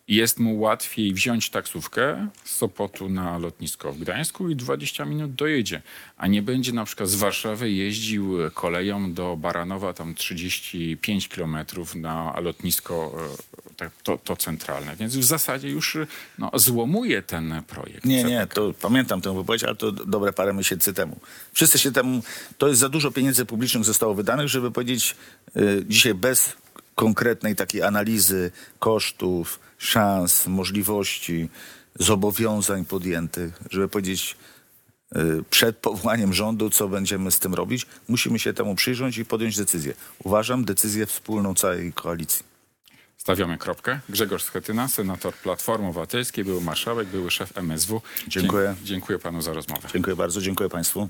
jest 0.09 0.39
mu 0.39 0.61
łatwiej 0.61 1.15
wziąć 1.15 1.51
taksówkę 1.51 2.29
z 2.45 2.57
Sopotu 2.57 3.09
na 3.09 3.39
lotnisko 3.39 3.93
w 3.93 3.99
Gdańsku 3.99 4.51
i 4.51 4.57
20 4.57 5.05
minut 5.05 5.35
dojedzie, 5.35 5.83
a 6.17 6.27
nie 6.27 6.43
będzie 6.43 6.73
na 6.73 6.85
przykład 6.85 7.09
z 7.09 7.15
Warszawy 7.15 7.71
jeździł 7.71 8.37
koleją 8.55 9.13
do 9.13 9.37
Baranowa 9.37 9.93
tam 9.93 10.15
35 10.15 11.29
kilometrów 11.29 11.95
na 11.95 12.41
lotnisko 12.41 13.17
e, 13.71 13.75
tak, 13.77 13.91
to, 14.03 14.19
to 14.19 14.37
centralne. 14.37 14.97
Więc 14.97 15.17
w 15.17 15.25
zasadzie 15.25 15.69
już 15.69 15.99
no, 16.39 16.51
złomuje 16.55 17.23
ten 17.23 17.63
projekt. 17.67 18.05
Nie, 18.05 18.25
nie, 18.25 18.47
to 18.47 18.75
pamiętam 18.81 19.21
tę 19.21 19.37
wypowiedź, 19.37 19.65
ale 19.65 19.75
to 19.75 19.93
dobre 19.93 20.33
parę 20.33 20.55
miesięcy 20.55 20.95
temu. 20.95 21.17
Wszyscy 21.53 21.79
się 21.79 21.93
temu, 21.93 22.23
to 22.59 22.69
jest 22.69 22.81
za 22.81 22.89
dużo 22.89 23.11
pieniędzy 23.11 23.45
publicznych 23.45 23.85
zostało 23.85 24.15
wydanych, 24.15 24.49
żeby 24.49 24.71
powiedzieć 24.71 25.17
y, 25.57 25.85
dzisiaj 25.89 26.15
bez 26.15 26.57
konkretnej 26.95 27.57
takiej 27.57 27.83
analizy 27.83 28.51
kosztów, 28.79 29.61
szans, 29.79 30.47
możliwości, 30.47 31.49
zobowiązań 31.99 32.85
podjętych, 32.85 33.61
żeby 33.71 33.89
powiedzieć 33.89 34.37
y, 35.17 35.19
przed 35.51 35.77
powołaniem 35.77 36.35
rządu, 36.35 36.71
co 36.71 36.89
będziemy 36.89 37.31
z 37.31 37.39
tym 37.39 37.55
robić, 37.55 37.87
musimy 38.09 38.39
się 38.39 38.53
temu 38.53 38.75
przyjrzeć 38.75 39.19
i 39.19 39.25
podjąć 39.25 39.57
decyzję. 39.57 39.95
Uważam 40.25 40.65
decyzję 40.65 41.07
wspólną 41.07 41.55
całej 41.55 41.93
koalicji. 41.93 42.55
Stawiamy 43.17 43.59
kropkę. 43.59 44.01
Grzegorz 44.09 44.43
Schetyna, 44.43 44.89
senator 44.89 45.35
Platformy 45.35 45.87
Obywatelskiej, 45.89 46.45
były 46.45 46.61
marszałek, 46.61 47.09
były 47.09 47.31
szef 47.31 47.59
MSW. 47.59 48.03
Dziękuję. 48.29 48.75
Dzie- 48.81 48.85
Dziękuję 48.87 49.19
panu 49.19 49.43
za 49.43 49.53
rozmowę. 49.53 49.89
Dziękuję 49.93 50.17
bardzo, 50.17 50.41
dziękuję 50.41 50.69
Państwu. 50.69 51.09